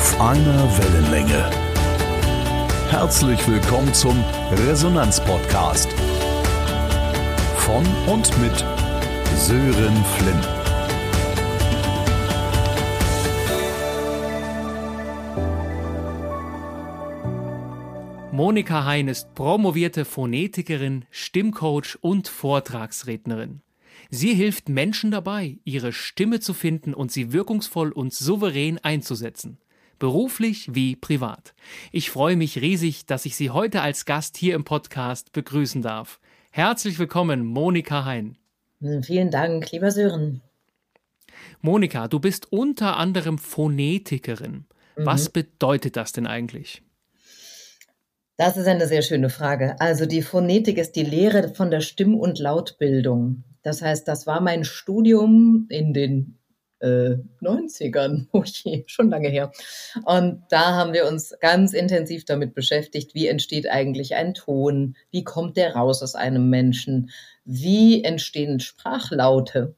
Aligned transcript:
Auf 0.00 0.18
einer 0.18 0.78
Wellenlänge. 0.78 1.50
Herzlich 2.88 3.46
willkommen 3.46 3.92
zum 3.92 4.16
Resonanz-Podcast. 4.66 5.92
Von 7.58 7.84
und 8.06 8.38
mit 8.40 8.64
Sören 9.36 10.04
Flint. 10.16 10.48
Monika 18.32 18.86
Hein 18.86 19.08
ist 19.08 19.34
promovierte 19.34 20.06
Phonetikerin, 20.06 21.04
Stimmcoach 21.10 21.98
und 22.00 22.26
Vortragsrednerin. 22.26 23.60
Sie 24.08 24.32
hilft 24.32 24.70
Menschen 24.70 25.10
dabei, 25.10 25.58
ihre 25.64 25.92
Stimme 25.92 26.40
zu 26.40 26.54
finden 26.54 26.94
und 26.94 27.12
sie 27.12 27.34
wirkungsvoll 27.34 27.92
und 27.92 28.14
souverän 28.14 28.78
einzusetzen. 28.78 29.58
Beruflich 30.00 30.74
wie 30.74 30.96
privat. 30.96 31.54
Ich 31.92 32.10
freue 32.10 32.34
mich 32.34 32.62
riesig, 32.62 33.04
dass 33.04 33.26
ich 33.26 33.36
Sie 33.36 33.50
heute 33.50 33.82
als 33.82 34.06
Gast 34.06 34.38
hier 34.38 34.54
im 34.54 34.64
Podcast 34.64 35.32
begrüßen 35.32 35.82
darf. 35.82 36.20
Herzlich 36.50 36.98
willkommen, 36.98 37.44
Monika 37.44 38.06
Hein. 38.06 38.38
Vielen 39.02 39.30
Dank, 39.30 39.70
lieber 39.72 39.90
Sören. 39.90 40.40
Monika, 41.60 42.08
du 42.08 42.18
bist 42.18 42.50
unter 42.50 42.96
anderem 42.96 43.36
Phonetikerin. 43.36 44.64
Mhm. 44.96 45.04
Was 45.04 45.28
bedeutet 45.28 45.96
das 45.96 46.12
denn 46.12 46.26
eigentlich? 46.26 46.82
Das 48.38 48.56
ist 48.56 48.68
eine 48.68 48.88
sehr 48.88 49.02
schöne 49.02 49.28
Frage. 49.28 49.78
Also 49.80 50.06
die 50.06 50.22
Phonetik 50.22 50.78
ist 50.78 50.96
die 50.96 51.04
Lehre 51.04 51.50
von 51.50 51.70
der 51.70 51.82
Stimm- 51.82 52.18
und 52.18 52.38
Lautbildung. 52.38 53.44
Das 53.62 53.82
heißt, 53.82 54.08
das 54.08 54.26
war 54.26 54.40
mein 54.40 54.64
Studium 54.64 55.66
in 55.68 55.92
den 55.92 56.39
äh, 56.80 57.16
90ern, 57.40 58.26
oh 58.32 58.42
je, 58.44 58.84
schon 58.86 59.10
lange 59.10 59.28
her. 59.28 59.52
Und 60.04 60.42
da 60.50 60.74
haben 60.74 60.92
wir 60.92 61.06
uns 61.06 61.34
ganz 61.40 61.72
intensiv 61.72 62.24
damit 62.24 62.54
beschäftigt, 62.54 63.14
wie 63.14 63.28
entsteht 63.28 63.68
eigentlich 63.68 64.14
ein 64.14 64.34
Ton, 64.34 64.96
wie 65.10 65.24
kommt 65.24 65.56
der 65.56 65.74
raus 65.74 66.02
aus 66.02 66.14
einem 66.14 66.50
Menschen, 66.50 67.10
wie 67.44 68.02
entstehen 68.04 68.60
Sprachlaute, 68.60 69.74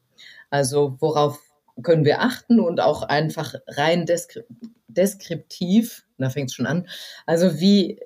also 0.49 0.97
worauf 0.99 1.39
können 1.81 2.05
wir 2.05 2.21
achten 2.21 2.59
und 2.59 2.79
auch 2.79 3.01
einfach 3.03 3.55
rein 3.67 4.05
deskriptiv, 4.87 6.05
da 6.17 6.29
fängt 6.29 6.49
es 6.49 6.55
schon 6.55 6.67
an, 6.67 6.87
also 7.25 7.59
wie 7.59 7.99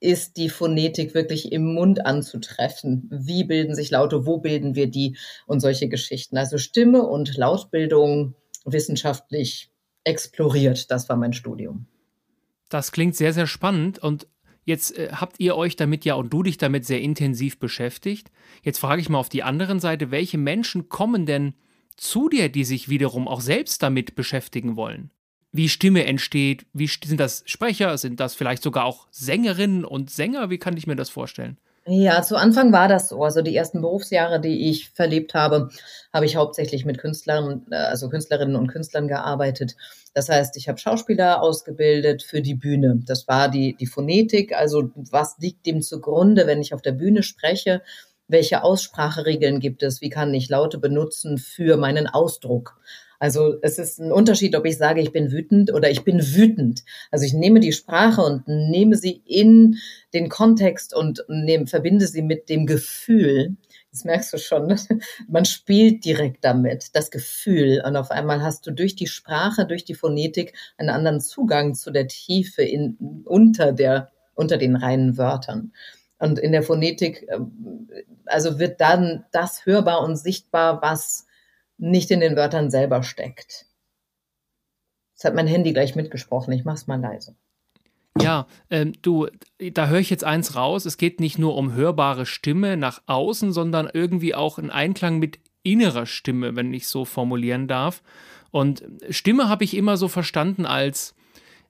ist 0.00 0.38
die 0.38 0.48
Phonetik 0.48 1.14
wirklich 1.14 1.52
im 1.52 1.74
Mund 1.74 2.06
anzutreffen? 2.06 3.06
Wie 3.10 3.44
bilden 3.44 3.74
sich 3.74 3.90
Laute? 3.90 4.26
Wo 4.26 4.38
bilden 4.38 4.74
wir 4.74 4.90
die? 4.90 5.18
Und 5.46 5.60
solche 5.60 5.88
Geschichten. 5.88 6.38
Also 6.38 6.56
Stimme 6.56 7.02
und 7.02 7.36
Lautbildung 7.36 8.34
wissenschaftlich 8.64 9.70
exploriert. 10.04 10.90
Das 10.90 11.08
war 11.08 11.16
mein 11.16 11.32
Studium. 11.32 11.86
Das 12.68 12.92
klingt 12.92 13.16
sehr, 13.16 13.32
sehr 13.32 13.46
spannend. 13.46 13.98
Und 13.98 14.26
jetzt 14.64 14.96
äh, 14.96 15.10
habt 15.12 15.40
ihr 15.40 15.56
euch 15.56 15.76
damit 15.76 16.04
ja 16.04 16.14
und 16.14 16.32
du 16.32 16.42
dich 16.42 16.58
damit 16.58 16.86
sehr 16.86 17.00
intensiv 17.00 17.58
beschäftigt. 17.58 18.30
Jetzt 18.62 18.78
frage 18.78 19.00
ich 19.00 19.08
mal 19.08 19.18
auf 19.18 19.28
die 19.28 19.42
anderen 19.42 19.80
Seite, 19.80 20.10
welche 20.10 20.38
Menschen 20.38 20.88
kommen 20.88 21.26
denn 21.26 21.54
zu 21.96 22.28
dir, 22.28 22.48
die 22.48 22.64
sich 22.64 22.88
wiederum 22.88 23.28
auch 23.28 23.40
selbst 23.40 23.82
damit 23.82 24.14
beschäftigen 24.14 24.76
wollen? 24.76 25.10
wie 25.52 25.68
Stimme 25.68 26.04
entsteht. 26.04 26.66
Wie 26.72 26.86
sind 26.86 27.18
das 27.18 27.42
Sprecher? 27.46 27.96
Sind 27.98 28.20
das 28.20 28.34
vielleicht 28.34 28.62
sogar 28.62 28.84
auch 28.84 29.08
Sängerinnen 29.10 29.84
und 29.84 30.10
Sänger? 30.10 30.50
Wie 30.50 30.58
kann 30.58 30.76
ich 30.76 30.86
mir 30.86 30.96
das 30.96 31.10
vorstellen? 31.10 31.58
Ja, 31.92 32.22
zu 32.22 32.36
Anfang 32.36 32.72
war 32.72 32.86
das 32.86 33.08
so. 33.08 33.24
Also 33.24 33.42
die 33.42 33.56
ersten 33.56 33.80
Berufsjahre, 33.80 34.40
die 34.40 34.70
ich 34.70 34.90
verlebt 34.90 35.34
habe, 35.34 35.70
habe 36.12 36.24
ich 36.24 36.36
hauptsächlich 36.36 36.84
mit 36.84 36.98
Künstlern, 36.98 37.66
äh, 37.72 37.74
also 37.74 38.08
Künstlerinnen 38.08 38.54
und 38.54 38.68
Künstlern 38.68 39.08
gearbeitet. 39.08 39.74
Das 40.14 40.28
heißt, 40.28 40.56
ich 40.56 40.68
habe 40.68 40.78
Schauspieler 40.78 41.42
ausgebildet 41.42 42.22
für 42.22 42.42
die 42.42 42.54
Bühne. 42.54 43.00
Das 43.06 43.26
war 43.26 43.48
die, 43.48 43.74
die 43.76 43.86
Phonetik. 43.86 44.54
Also 44.54 44.90
was 44.94 45.36
liegt 45.38 45.66
dem 45.66 45.82
zugrunde, 45.82 46.46
wenn 46.46 46.60
ich 46.60 46.74
auf 46.74 46.82
der 46.82 46.92
Bühne 46.92 47.24
spreche? 47.24 47.82
Welche 48.28 48.62
Ausspracheregeln 48.62 49.58
gibt 49.58 49.82
es? 49.82 50.00
Wie 50.00 50.10
kann 50.10 50.32
ich 50.32 50.48
Laute 50.48 50.78
benutzen 50.78 51.38
für 51.38 51.76
meinen 51.76 52.06
Ausdruck? 52.06 52.78
Also 53.20 53.56
es 53.60 53.78
ist 53.78 54.00
ein 54.00 54.12
Unterschied, 54.12 54.56
ob 54.56 54.64
ich 54.64 54.78
sage, 54.78 55.02
ich 55.02 55.12
bin 55.12 55.30
wütend 55.30 55.74
oder 55.74 55.90
ich 55.90 56.04
bin 56.04 56.20
wütend. 56.34 56.84
Also 57.10 57.26
ich 57.26 57.34
nehme 57.34 57.60
die 57.60 57.74
Sprache 57.74 58.22
und 58.22 58.48
nehme 58.48 58.96
sie 58.96 59.22
in 59.26 59.76
den 60.14 60.30
Kontext 60.30 60.94
und 60.96 61.22
nehme, 61.28 61.66
verbinde 61.66 62.06
sie 62.06 62.22
mit 62.22 62.48
dem 62.48 62.64
Gefühl. 62.64 63.56
Das 63.92 64.04
merkst 64.04 64.32
du 64.32 64.38
schon. 64.38 64.68
Ne? 64.68 64.76
Man 65.28 65.44
spielt 65.44 66.06
direkt 66.06 66.46
damit, 66.46 66.96
das 66.96 67.10
Gefühl. 67.10 67.82
Und 67.84 67.94
auf 67.96 68.10
einmal 68.10 68.42
hast 68.42 68.66
du 68.66 68.70
durch 68.70 68.96
die 68.96 69.06
Sprache, 69.06 69.66
durch 69.66 69.84
die 69.84 69.94
Phonetik 69.94 70.54
einen 70.78 70.88
anderen 70.88 71.20
Zugang 71.20 71.74
zu 71.74 71.90
der 71.90 72.08
Tiefe 72.08 72.62
in, 72.62 72.96
unter 73.26 73.72
der, 73.72 74.12
unter 74.34 74.56
den 74.56 74.76
reinen 74.76 75.18
Wörtern. 75.18 75.72
Und 76.18 76.38
in 76.38 76.52
der 76.52 76.62
Phonetik, 76.62 77.26
ähm, 77.30 77.86
also 78.24 78.58
wird 78.58 78.80
dann 78.80 79.26
das 79.30 79.66
hörbar 79.66 80.02
und 80.04 80.16
sichtbar, 80.16 80.80
was 80.80 81.26
nicht 81.80 82.10
in 82.10 82.20
den 82.20 82.36
Wörtern 82.36 82.70
selber 82.70 83.02
steckt. 83.02 83.66
Jetzt 85.14 85.24
hat 85.24 85.34
mein 85.34 85.46
Handy 85.46 85.72
gleich 85.72 85.96
mitgesprochen. 85.96 86.52
Ich 86.52 86.64
mach's 86.64 86.86
mal 86.86 87.00
leise. 87.00 87.34
Ja, 88.20 88.46
ähm, 88.70 88.92
du, 89.02 89.28
da 89.72 89.88
höre 89.88 90.00
ich 90.00 90.10
jetzt 90.10 90.24
eins 90.24 90.56
raus. 90.56 90.84
Es 90.84 90.96
geht 90.96 91.20
nicht 91.20 91.38
nur 91.38 91.56
um 91.56 91.74
hörbare 91.74 92.26
Stimme 92.26 92.76
nach 92.76 93.02
außen, 93.06 93.52
sondern 93.52 93.88
irgendwie 93.92 94.34
auch 94.34 94.58
in 94.58 94.70
Einklang 94.70 95.18
mit 95.18 95.38
innerer 95.62 96.06
Stimme, 96.06 96.56
wenn 96.56 96.74
ich 96.74 96.88
so 96.88 97.04
formulieren 97.04 97.68
darf. 97.68 98.02
Und 98.50 98.82
Stimme 99.10 99.48
habe 99.48 99.64
ich 99.64 99.76
immer 99.76 99.96
so 99.96 100.08
verstanden 100.08 100.66
als 100.66 101.14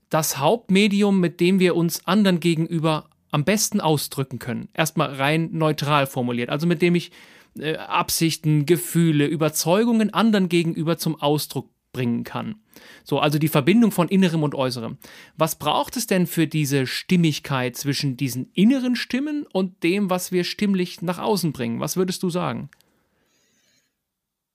das 0.09 0.39
Hauptmedium, 0.39 1.21
mit 1.21 1.41
dem 1.41 1.61
wir 1.61 1.77
uns 1.77 2.07
anderen 2.07 2.41
gegenüber 2.41 3.09
am 3.31 3.45
besten 3.45 3.81
ausdrücken 3.81 4.39
können. 4.39 4.69
Erstmal 4.75 5.15
rein 5.15 5.51
neutral 5.53 6.07
formuliert. 6.07 6.51
Also 6.51 6.67
mit 6.67 6.83
dem 6.83 6.95
ich 6.95 7.13
äh, 7.59 7.77
Absichten, 7.77 8.67
Gefühle, 8.67 9.27
Überzeugungen 9.27 10.13
anderen 10.15 10.49
gegenüber 10.49 10.99
zum 10.99 11.21
Ausdruck 11.21 11.71
bringen 11.93 12.25
kann. 12.25 12.57
So, 13.05 13.19
also 13.19 13.39
die 13.39 13.49
Verbindung 13.49 13.91
von 13.91 14.09
Innerem 14.09 14.43
und 14.43 14.55
Äußerem. 14.55 14.99
Was 15.37 15.57
braucht 15.57 15.97
es 15.97 16.07
denn 16.07 16.27
für 16.27 16.47
diese 16.47 16.87
Stimmigkeit 16.87 17.77
zwischen 17.77 18.17
diesen 18.17 18.51
inneren 18.55 18.97
Stimmen 18.97 19.47
und 19.53 19.83
dem, 19.83 20.11
was 20.11 20.33
wir 20.33 20.45
stimmlich 20.45 21.03
nach 21.03 21.19
außen 21.19 21.53
bringen? 21.53 21.81
Was 21.81 21.97
würdest 21.97 22.23
du 22.23 22.31
sagen? 22.31 22.71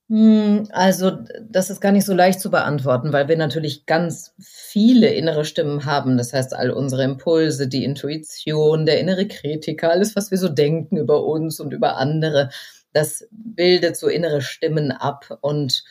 Hm, 0.08 0.68
also, 0.72 1.18
das 1.50 1.72
ist 1.72 1.82
gar 1.82 1.92
nicht 1.92 2.06
so 2.06 2.14
leicht 2.14 2.40
zu 2.40 2.52
beantworten, 2.52 3.12
weil 3.12 3.28
wir 3.28 3.38
natürlich 3.38 3.88
ganz 3.88 4.36
viele 4.40 5.10
innere 5.10 5.46
Stimmen 5.46 5.86
haben. 5.86 6.18
Das 6.18 6.32
heißt, 6.32 6.54
all 6.54 6.70
unsere 6.70 7.04
Impulse, 7.04 7.68
die 7.68 7.84
Intuition, 7.84 8.86
der 8.86 9.00
innere 9.00 9.28
Kritiker, 9.28 9.90
alles, 9.90 10.16
was 10.16 10.30
wir 10.30 10.38
so 10.38 10.48
denken 10.48 10.98
über 10.98 11.26
uns 11.26 11.60
und 11.60 11.74
über 11.74 11.98
andere, 11.98 12.50
das 12.96 13.28
bildet 13.30 13.98
so 13.98 14.08
innere 14.08 14.42
Stimmen 14.42 14.94
ab 14.94 15.38
und 15.42 15.84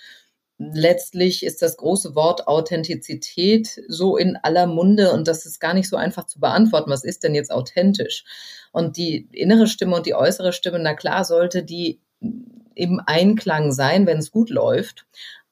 letztlich 0.56 1.44
ist 1.44 1.60
das 1.60 1.76
große 1.76 2.14
Wort 2.14 2.48
Authentizität 2.48 3.82
so 3.88 4.16
in 4.16 4.36
aller 4.36 4.66
Munde 4.66 5.12
und 5.12 5.28
das 5.28 5.44
ist 5.44 5.60
gar 5.60 5.74
nicht 5.74 5.90
so 5.90 5.96
einfach 5.96 6.24
zu 6.24 6.40
beantworten. 6.40 6.90
Was 6.90 7.04
ist 7.04 7.22
denn 7.22 7.34
jetzt 7.34 7.52
authentisch? 7.52 8.24
Und 8.72 8.96
die 8.96 9.28
innere 9.32 9.66
Stimme 9.66 9.96
und 9.96 10.06
die 10.06 10.14
äußere 10.14 10.54
Stimme, 10.54 10.78
na 10.78 10.94
klar, 10.94 11.26
sollte 11.26 11.62
die 11.62 12.00
im 12.74 13.02
Einklang 13.04 13.72
sein, 13.72 14.06
wenn 14.06 14.18
es 14.18 14.30
gut 14.30 14.48
läuft. 14.48 15.04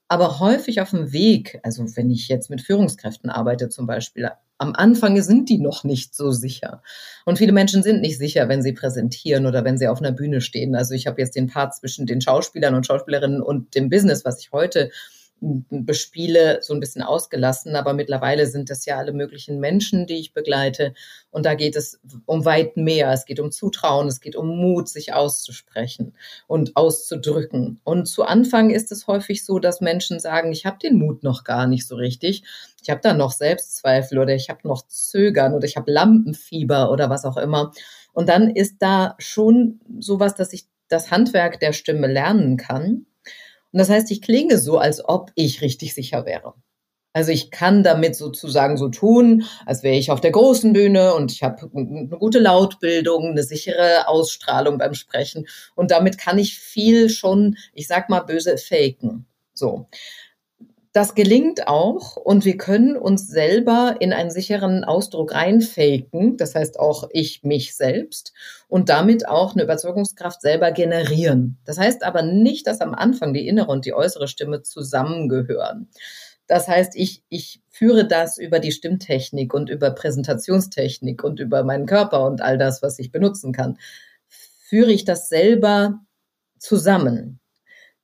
Aber 0.08 0.40
häufig 0.40 0.80
auf 0.80 0.90
dem 0.90 1.12
Weg, 1.12 1.60
also 1.64 1.84
wenn 1.96 2.10
ich 2.10 2.28
jetzt 2.28 2.48
mit 2.48 2.62
Führungskräften 2.62 3.28
arbeite 3.28 3.68
zum 3.68 3.86
Beispiel, 3.86 4.30
am 4.62 4.74
Anfang 4.76 5.20
sind 5.20 5.48
die 5.48 5.58
noch 5.58 5.82
nicht 5.82 6.14
so 6.14 6.30
sicher. 6.30 6.82
Und 7.24 7.36
viele 7.36 7.50
Menschen 7.50 7.82
sind 7.82 8.00
nicht 8.00 8.16
sicher, 8.16 8.48
wenn 8.48 8.62
sie 8.62 8.72
präsentieren 8.72 9.44
oder 9.44 9.64
wenn 9.64 9.76
sie 9.76 9.88
auf 9.88 9.98
einer 9.98 10.12
Bühne 10.12 10.40
stehen. 10.40 10.76
Also 10.76 10.94
ich 10.94 11.08
habe 11.08 11.20
jetzt 11.20 11.34
den 11.34 11.48
Part 11.48 11.74
zwischen 11.74 12.06
den 12.06 12.20
Schauspielern 12.20 12.76
und 12.76 12.86
Schauspielerinnen 12.86 13.42
und 13.42 13.74
dem 13.74 13.90
Business, 13.90 14.24
was 14.24 14.38
ich 14.38 14.52
heute 14.52 14.90
bespiele, 15.42 16.60
so 16.62 16.72
ein 16.72 16.80
bisschen 16.80 17.02
ausgelassen. 17.02 17.74
Aber 17.74 17.94
mittlerweile 17.94 18.46
sind 18.46 18.70
das 18.70 18.86
ja 18.86 18.96
alle 18.96 19.12
möglichen 19.12 19.58
Menschen, 19.58 20.06
die 20.06 20.18
ich 20.18 20.32
begleite. 20.32 20.94
Und 21.30 21.46
da 21.46 21.54
geht 21.54 21.74
es 21.74 22.00
um 22.26 22.44
weit 22.44 22.76
mehr. 22.76 23.10
Es 23.10 23.24
geht 23.24 23.40
um 23.40 23.50
Zutrauen, 23.50 24.06
es 24.06 24.20
geht 24.20 24.36
um 24.36 24.48
Mut, 24.56 24.88
sich 24.88 25.12
auszusprechen 25.12 26.14
und 26.46 26.76
auszudrücken. 26.76 27.80
Und 27.82 28.06
zu 28.06 28.22
Anfang 28.22 28.70
ist 28.70 28.92
es 28.92 29.08
häufig 29.08 29.44
so, 29.44 29.58
dass 29.58 29.80
Menschen 29.80 30.20
sagen, 30.20 30.52
ich 30.52 30.64
habe 30.64 30.78
den 30.78 30.96
Mut 30.96 31.24
noch 31.24 31.42
gar 31.42 31.66
nicht 31.66 31.88
so 31.88 31.96
richtig. 31.96 32.44
Ich 32.80 32.90
habe 32.90 33.00
da 33.02 33.12
noch 33.12 33.32
Selbstzweifel 33.32 34.18
oder 34.18 34.34
ich 34.34 34.48
habe 34.48 34.66
noch 34.66 34.86
Zögern 34.86 35.54
oder 35.54 35.66
ich 35.66 35.76
habe 35.76 35.90
Lampenfieber 35.90 36.90
oder 36.90 37.10
was 37.10 37.24
auch 37.24 37.36
immer. 37.36 37.72
Und 38.12 38.28
dann 38.28 38.50
ist 38.50 38.76
da 38.78 39.16
schon 39.18 39.80
sowas, 39.98 40.36
dass 40.36 40.52
ich 40.52 40.66
das 40.88 41.10
Handwerk 41.10 41.58
der 41.58 41.72
Stimme 41.72 42.06
lernen 42.06 42.56
kann 42.56 43.06
und 43.72 43.78
das 43.78 43.88
heißt, 43.88 44.10
ich 44.10 44.22
klinge 44.22 44.58
so, 44.58 44.78
als 44.78 45.06
ob 45.06 45.30
ich 45.34 45.62
richtig 45.62 45.94
sicher 45.94 46.26
wäre. 46.26 46.54
Also 47.14 47.30
ich 47.30 47.50
kann 47.50 47.82
damit 47.82 48.16
sozusagen 48.16 48.78
so 48.78 48.88
tun, 48.88 49.44
als 49.66 49.82
wäre 49.82 49.96
ich 49.96 50.10
auf 50.10 50.22
der 50.22 50.30
großen 50.30 50.72
Bühne 50.72 51.14
und 51.14 51.30
ich 51.30 51.42
habe 51.42 51.70
eine 51.74 52.08
gute 52.08 52.38
Lautbildung, 52.38 53.30
eine 53.30 53.42
sichere 53.42 54.08
Ausstrahlung 54.08 54.78
beim 54.78 54.94
Sprechen 54.94 55.46
und 55.74 55.90
damit 55.90 56.16
kann 56.16 56.38
ich 56.38 56.58
viel 56.58 57.10
schon, 57.10 57.56
ich 57.74 57.86
sag 57.86 58.08
mal 58.08 58.20
böse 58.20 58.56
faken. 58.56 59.26
So. 59.52 59.88
Das 60.92 61.14
gelingt 61.14 61.68
auch 61.68 62.16
und 62.16 62.44
wir 62.44 62.58
können 62.58 62.96
uns 62.96 63.26
selber 63.26 63.96
in 64.00 64.12
einen 64.12 64.30
sicheren 64.30 64.84
Ausdruck 64.84 65.32
reinfaken, 65.32 66.36
das 66.36 66.54
heißt 66.54 66.78
auch 66.78 67.08
ich 67.12 67.42
mich 67.42 67.74
selbst 67.74 68.34
und 68.68 68.90
damit 68.90 69.26
auch 69.26 69.54
eine 69.54 69.62
Überzeugungskraft 69.62 70.42
selber 70.42 70.70
generieren. 70.70 71.58
Das 71.64 71.78
heißt 71.78 72.04
aber 72.04 72.22
nicht, 72.22 72.66
dass 72.66 72.82
am 72.82 72.94
Anfang 72.94 73.32
die 73.32 73.48
innere 73.48 73.70
und 73.70 73.86
die 73.86 73.94
äußere 73.94 74.28
Stimme 74.28 74.62
zusammengehören. 74.62 75.88
Das 76.46 76.68
heißt, 76.68 76.94
ich, 76.96 77.22
ich 77.30 77.62
führe 77.70 78.06
das 78.06 78.36
über 78.36 78.58
die 78.58 78.72
Stimmtechnik 78.72 79.54
und 79.54 79.70
über 79.70 79.92
Präsentationstechnik 79.92 81.24
und 81.24 81.40
über 81.40 81.64
meinen 81.64 81.86
Körper 81.86 82.26
und 82.26 82.42
all 82.42 82.58
das, 82.58 82.82
was 82.82 82.98
ich 82.98 83.10
benutzen 83.10 83.52
kann, 83.52 83.78
führe 84.28 84.92
ich 84.92 85.06
das 85.06 85.30
selber 85.30 86.00
zusammen. 86.58 87.41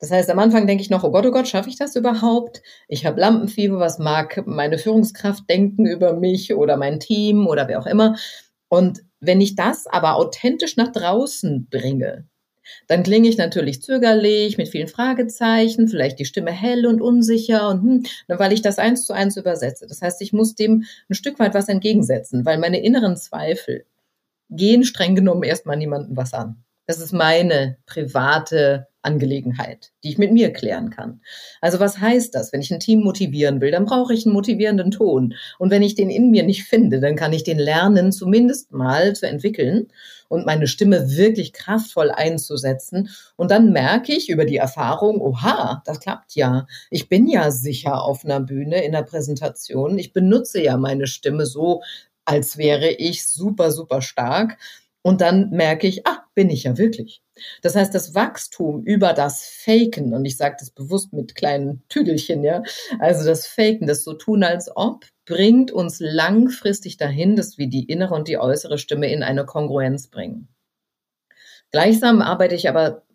Das 0.01 0.11
heißt, 0.11 0.31
am 0.31 0.39
Anfang 0.39 0.67
denke 0.67 0.83
ich 0.83 0.91
noch, 0.91 1.03
oh 1.03 1.11
Gott, 1.11 1.27
oh 1.27 1.33
Gott, 1.33 1.49
schaffe 1.49 1.69
ich 1.69 1.77
das 1.77 1.97
überhaupt? 1.97 2.63
Ich 2.87 3.05
habe 3.05 3.21
Lampenfieber, 3.21 3.81
was 3.81 3.99
mag 3.99 4.47
meine 4.47 4.79
Führungskraft 4.79 5.49
denken 5.51 5.87
über 5.87 6.13
mich 6.13 6.55
oder 6.55 6.77
mein 6.77 7.01
Team 7.01 7.47
oder 7.47 7.67
wer 7.69 7.81
auch 7.81 7.87
immer? 7.87 8.17
Und 8.69 9.03
wenn 9.21 9.41
ich 9.41 9.57
das 9.57 9.87
aber 9.87 10.17
authentisch 10.17 10.77
nach 10.77 10.93
draußen 10.93 11.69
bringe, 11.69 12.29
dann 12.87 13.03
klinge 13.03 13.29
ich 13.29 13.39
natürlich 13.39 13.83
zögerlich, 13.83 14.59
mit 14.59 14.69
vielen 14.69 14.89
Fragezeichen, 14.89 15.89
vielleicht 15.89 16.19
die 16.19 16.27
Stimme 16.27 16.51
hell 16.51 16.87
und 16.87 17.01
unsicher 17.01 17.69
und 17.69 17.83
hm, 17.83 18.03
weil 18.29 18.53
ich 18.53 18.63
das 18.63 18.79
eins 18.79 19.07
zu 19.07 19.13
eins 19.13 19.37
übersetze. 19.37 19.87
Das 19.87 20.03
heißt, 20.03 20.21
ich 20.23 20.33
muss 20.33 20.55
dem 20.55 20.85
ein 21.09 21.15
Stück 21.15 21.39
weit 21.39 21.55
was 21.55 21.69
entgegensetzen, 21.69 22.45
weil 22.45 22.59
meine 22.59 22.83
inneren 22.83 23.17
Zweifel 23.17 23.85
gehen 24.51 24.85
streng 24.85 25.15
genommen 25.15 25.43
erstmal 25.43 25.77
niemandem 25.77 26.17
was 26.17 26.35
an. 26.35 26.63
Das 26.89 27.01
ist 27.01 27.13
meine 27.13 27.77
private 27.85 28.87
Angelegenheit, 29.03 29.91
die 30.03 30.09
ich 30.09 30.17
mit 30.17 30.33
mir 30.33 30.55
klären 30.55 30.89
kann. 30.89 31.21
Also 31.61 31.81
was 31.81 31.99
heißt 31.99 32.35
das? 32.35 32.51
Wenn 32.51 32.63
ich 32.63 32.71
ein 32.73 32.81
Team 32.81 33.01
motivieren 33.01 33.61
will, 33.61 33.71
dann 33.71 33.85
brauche 33.85 34.15
ich 34.15 34.25
einen 34.25 34.33
motivierenden 34.33 34.91
Ton. 34.91 35.35
Und 35.59 35.71
wenn 35.71 35.83
ich 35.83 35.97
den 35.97 36.09
in 36.09 36.31
mir 36.31 36.45
nicht 36.45 36.65
finde, 36.65 36.99
dann 36.99 37.15
kann 37.15 37.35
ich 37.35 37.45
den 37.45 37.59
lernen, 37.59 38.11
zumindest 38.11 38.73
mal 38.73 39.15
zu 39.15 39.29
entwickeln 39.29 39.89
und 40.29 40.47
meine 40.47 40.67
Stimme 40.67 41.15
wirklich 41.15 41.53
kraftvoll 41.53 42.11
einzusetzen. 42.11 43.11
Und 43.37 43.51
dann 43.51 43.71
merke 43.71 44.15
ich 44.15 44.31
über 44.31 44.47
die 44.47 44.57
Erfahrung, 44.57 45.21
oha, 45.21 45.83
das 45.85 46.01
klappt 46.01 46.37
ja. 46.37 46.67
Ich 46.89 47.11
bin 47.11 47.29
ja 47.29 47.51
sicher 47.51 48.03
auf 48.03 48.25
einer 48.25 48.41
Bühne 48.41 48.83
in 48.83 48.93
der 48.93 49.03
Präsentation. 49.03 49.99
Ich 49.99 50.15
benutze 50.15 50.63
ja 50.63 50.79
meine 50.79 51.07
Stimme 51.07 51.45
so, 51.45 51.83
als 52.25 52.57
wäre 52.57 52.89
ich 52.89 53.27
super, 53.27 53.73
super 53.73 54.01
stark. 54.01 54.57
Und 55.09 55.23
dann 55.23 55.49
merke 55.49 55.87
ich, 55.87 56.07
ah, 56.07 56.19
bin 56.35 56.51
ich 56.51 56.65
ja 56.65 56.77
wirklich. 56.77 57.23
Das 57.63 57.75
heißt, 57.75 57.95
das 57.95 58.15
Wachstum 58.15 58.83
über 58.85 59.15
das 59.15 59.43
Faken, 59.43 60.13
und 60.13 60.27
ich 60.27 60.37
sage 60.37 60.57
das 60.61 60.71
bewusst 60.71 61.15
mit 61.15 61.35
kleinen 61.35 61.83
Tüdelchen, 61.89 62.45
ja, 62.45 62.63
also 62.99 63.25
das 63.25 63.47
Faken, 63.47 63.87
das 63.87 64.05
so 64.05 64.13
tun 64.13 64.45
als 64.45 64.71
ob, 64.77 65.07
bringt 65.25 65.71
uns 65.71 65.99
langfristig 66.01 66.99
dahin, 66.99 67.37
dass 67.37 67.57
wir 67.57 67.69
die 67.71 67.85
innere 67.85 68.15
und 68.15 68.29
die 68.29 68.37
äußere 68.37 68.77
Stimme 68.77 69.11
in 69.11 69.23
eine 69.23 69.47
Kongruenz 69.47 70.09
bringen. 70.09 70.49
Gleichsam 71.71 72.21
arbeite 72.21 72.55
ich 72.55 72.69
aber 72.69 73.07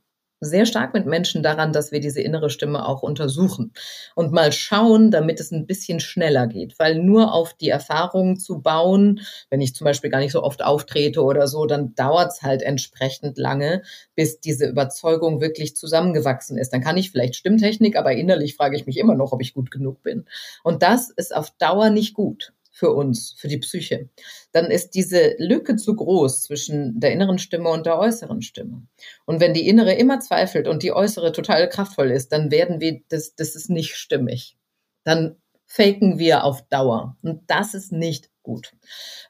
sehr 0.44 0.66
stark 0.66 0.94
mit 0.94 1.06
Menschen 1.06 1.44
daran, 1.44 1.74
dass 1.74 1.92
wir 1.92 2.00
diese 2.00 2.22
innere 2.22 2.50
Stimme 2.50 2.88
auch 2.88 3.04
untersuchen 3.04 3.74
und 4.16 4.32
mal 4.32 4.52
schauen, 4.52 5.12
damit 5.12 5.40
es 5.40 5.52
ein 5.52 5.66
bisschen 5.66 6.00
schneller 6.00 6.48
geht. 6.48 6.78
Weil 6.80 6.96
nur 6.96 7.34
auf 7.34 7.54
die 7.54 7.70
Erfahrungen 7.70 8.38
zu 8.38 8.62
bauen, 8.62 9.22
wenn 9.50 9.62
ich 9.62 9.76
zum 9.76 9.86
Beispiel 9.86 10.10
gar 10.10 10.20
nicht 10.20 10.32
so 10.32 10.44
oft 10.44 10.64
auftrete 10.64 11.24
oder 11.24 11.48
so, 11.48 11.66
dann 11.66 11.96
dauert 11.96 12.32
es 12.32 12.42
halt 12.42 12.62
entsprechend 12.62 13.38
lange, 13.38 13.84
bis 14.16 14.40
diese 14.40 14.66
Überzeugung 14.66 15.42
wirklich 15.42 15.76
zusammengewachsen 15.76 16.58
ist. 16.58 16.72
Dann 16.74 16.82
kann 16.82 16.98
ich 16.98 17.12
vielleicht 17.12 17.36
Stimmtechnik, 17.36 17.98
aber 17.98 18.14
innerlich 18.14 18.56
frage 18.56 18.76
ich 18.76 18.86
mich 18.86 18.98
immer 18.98 19.16
noch, 19.16 19.32
ob 19.32 19.42
ich 19.42 19.54
gut 19.54 19.72
genug 19.72 20.04
bin. 20.04 20.26
Und 20.64 20.84
das 20.84 21.10
ist 21.10 21.36
auf 21.36 21.52
Dauer 21.58 21.90
nicht 21.90 22.14
gut 22.14 22.54
für 22.74 22.92
uns, 22.92 23.36
für 23.38 23.48
die 23.48 23.60
Psyche, 23.60 24.10
dann 24.52 24.72
ist 24.72 24.96
diese 24.96 25.36
Lücke 25.38 25.76
zu 25.76 25.96
groß 25.96 26.42
zwischen 26.42 27.00
der 27.00 27.12
inneren 27.12 27.38
Stimme 27.38 27.70
und 27.70 27.86
der 27.86 28.00
äußeren 28.00 28.42
Stimme. 28.42 28.88
Und 29.26 29.40
wenn 29.40 29.54
die 29.54 29.68
innere 29.68 29.94
immer 29.94 30.20
zweifelt 30.20 30.68
und 30.68 30.82
die 30.82 30.92
äußere 30.92 31.32
total 31.32 31.70
kraftvoll 31.70 32.10
ist, 32.10 32.32
dann 32.32 32.50
werden 32.50 32.82
wir, 32.82 33.02
das, 33.10 33.36
das 33.36 33.56
ist 33.56 33.70
nicht 33.70 33.96
stimmig. 33.96 34.58
Dann 35.04 35.36
faken 35.68 36.18
wir 36.18 36.44
auf 36.44 36.68
Dauer. 36.70 37.16
Und 37.22 37.44
das 37.48 37.76
ist 37.76 37.92
nicht 37.92 38.32
gut, 38.42 38.74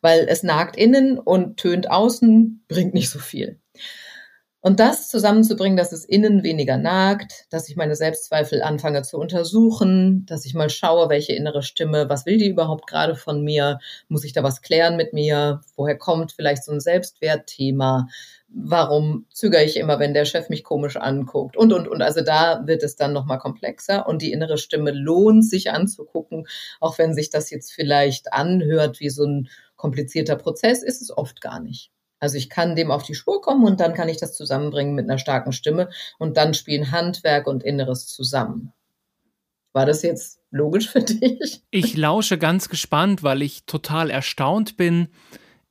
weil 0.01 0.25
es 0.29 0.43
nagt 0.43 0.77
innen 0.77 1.19
und 1.19 1.57
tönt 1.57 1.91
außen, 1.91 2.63
bringt 2.69 2.93
nicht 2.93 3.09
so 3.09 3.19
viel. 3.19 3.59
Und 4.65 4.79
das 4.79 5.09
zusammenzubringen, 5.09 5.75
dass 5.75 5.91
es 5.91 6.05
innen 6.05 6.41
weniger 6.41 6.77
nagt, 6.77 7.47
dass 7.49 7.67
ich 7.67 7.75
meine 7.75 7.97
Selbstzweifel 7.97 8.61
anfange 8.61 9.01
zu 9.01 9.17
untersuchen, 9.17 10.25
dass 10.25 10.45
ich 10.45 10.53
mal 10.53 10.69
schaue, 10.69 11.09
welche 11.09 11.33
innere 11.33 11.63
Stimme, 11.63 12.07
was 12.07 12.25
will 12.25 12.37
die 12.37 12.47
überhaupt 12.47 12.87
gerade 12.87 13.15
von 13.15 13.43
mir? 13.43 13.79
Muss 14.07 14.23
ich 14.23 14.31
da 14.31 14.41
was 14.41 14.61
klären 14.61 14.95
mit 14.95 15.11
mir? 15.11 15.59
Woher 15.75 15.97
kommt 15.97 16.31
vielleicht 16.31 16.63
so 16.63 16.71
ein 16.71 16.79
Selbstwertthema? 16.79 18.07
Warum 18.47 19.25
zögere 19.33 19.65
ich 19.65 19.75
immer, 19.75 19.99
wenn 19.99 20.13
der 20.13 20.23
Chef 20.23 20.47
mich 20.47 20.63
komisch 20.63 20.95
anguckt? 20.95 21.57
Und, 21.57 21.73
und, 21.73 21.89
und. 21.89 22.01
Also 22.01 22.21
da 22.21 22.65
wird 22.65 22.83
es 22.83 22.95
dann 22.95 23.11
nochmal 23.11 23.39
komplexer 23.39 24.07
und 24.07 24.21
die 24.21 24.31
innere 24.31 24.57
Stimme 24.57 24.91
lohnt 24.91 25.43
sich 25.43 25.71
anzugucken, 25.71 26.47
auch 26.79 26.97
wenn 26.97 27.13
sich 27.13 27.29
das 27.29 27.49
jetzt 27.49 27.73
vielleicht 27.73 28.31
anhört 28.31 29.01
wie 29.01 29.09
so 29.09 29.25
ein 29.25 29.49
komplizierter 29.75 30.37
Prozess, 30.37 30.83
ist 30.83 31.01
es 31.01 31.11
oft 31.11 31.41
gar 31.41 31.59
nicht. 31.59 31.91
Also 32.23 32.37
ich 32.37 32.49
kann 32.49 32.77
dem 32.77 32.89
auf 32.89 33.03
die 33.03 33.15
Spur 33.15 33.41
kommen 33.41 33.65
und 33.65 33.81
dann 33.81 33.93
kann 33.93 34.07
ich 34.07 34.15
das 34.15 34.33
zusammenbringen 34.33 34.95
mit 34.95 35.09
einer 35.09 35.17
starken 35.17 35.51
Stimme 35.51 35.89
und 36.19 36.37
dann 36.37 36.53
spielen 36.53 36.89
Handwerk 36.89 37.47
und 37.47 37.63
Inneres 37.63 38.07
zusammen. 38.07 38.71
War 39.73 39.85
das 39.85 40.03
jetzt 40.03 40.39
logisch 40.49 40.89
für 40.89 41.01
dich? 41.03 41.63
Ich 41.69 41.97
lausche 41.97 42.37
ganz 42.37 42.69
gespannt, 42.69 43.23
weil 43.23 43.41
ich 43.41 43.65
total 43.65 44.09
erstaunt 44.09 44.77
bin, 44.77 45.09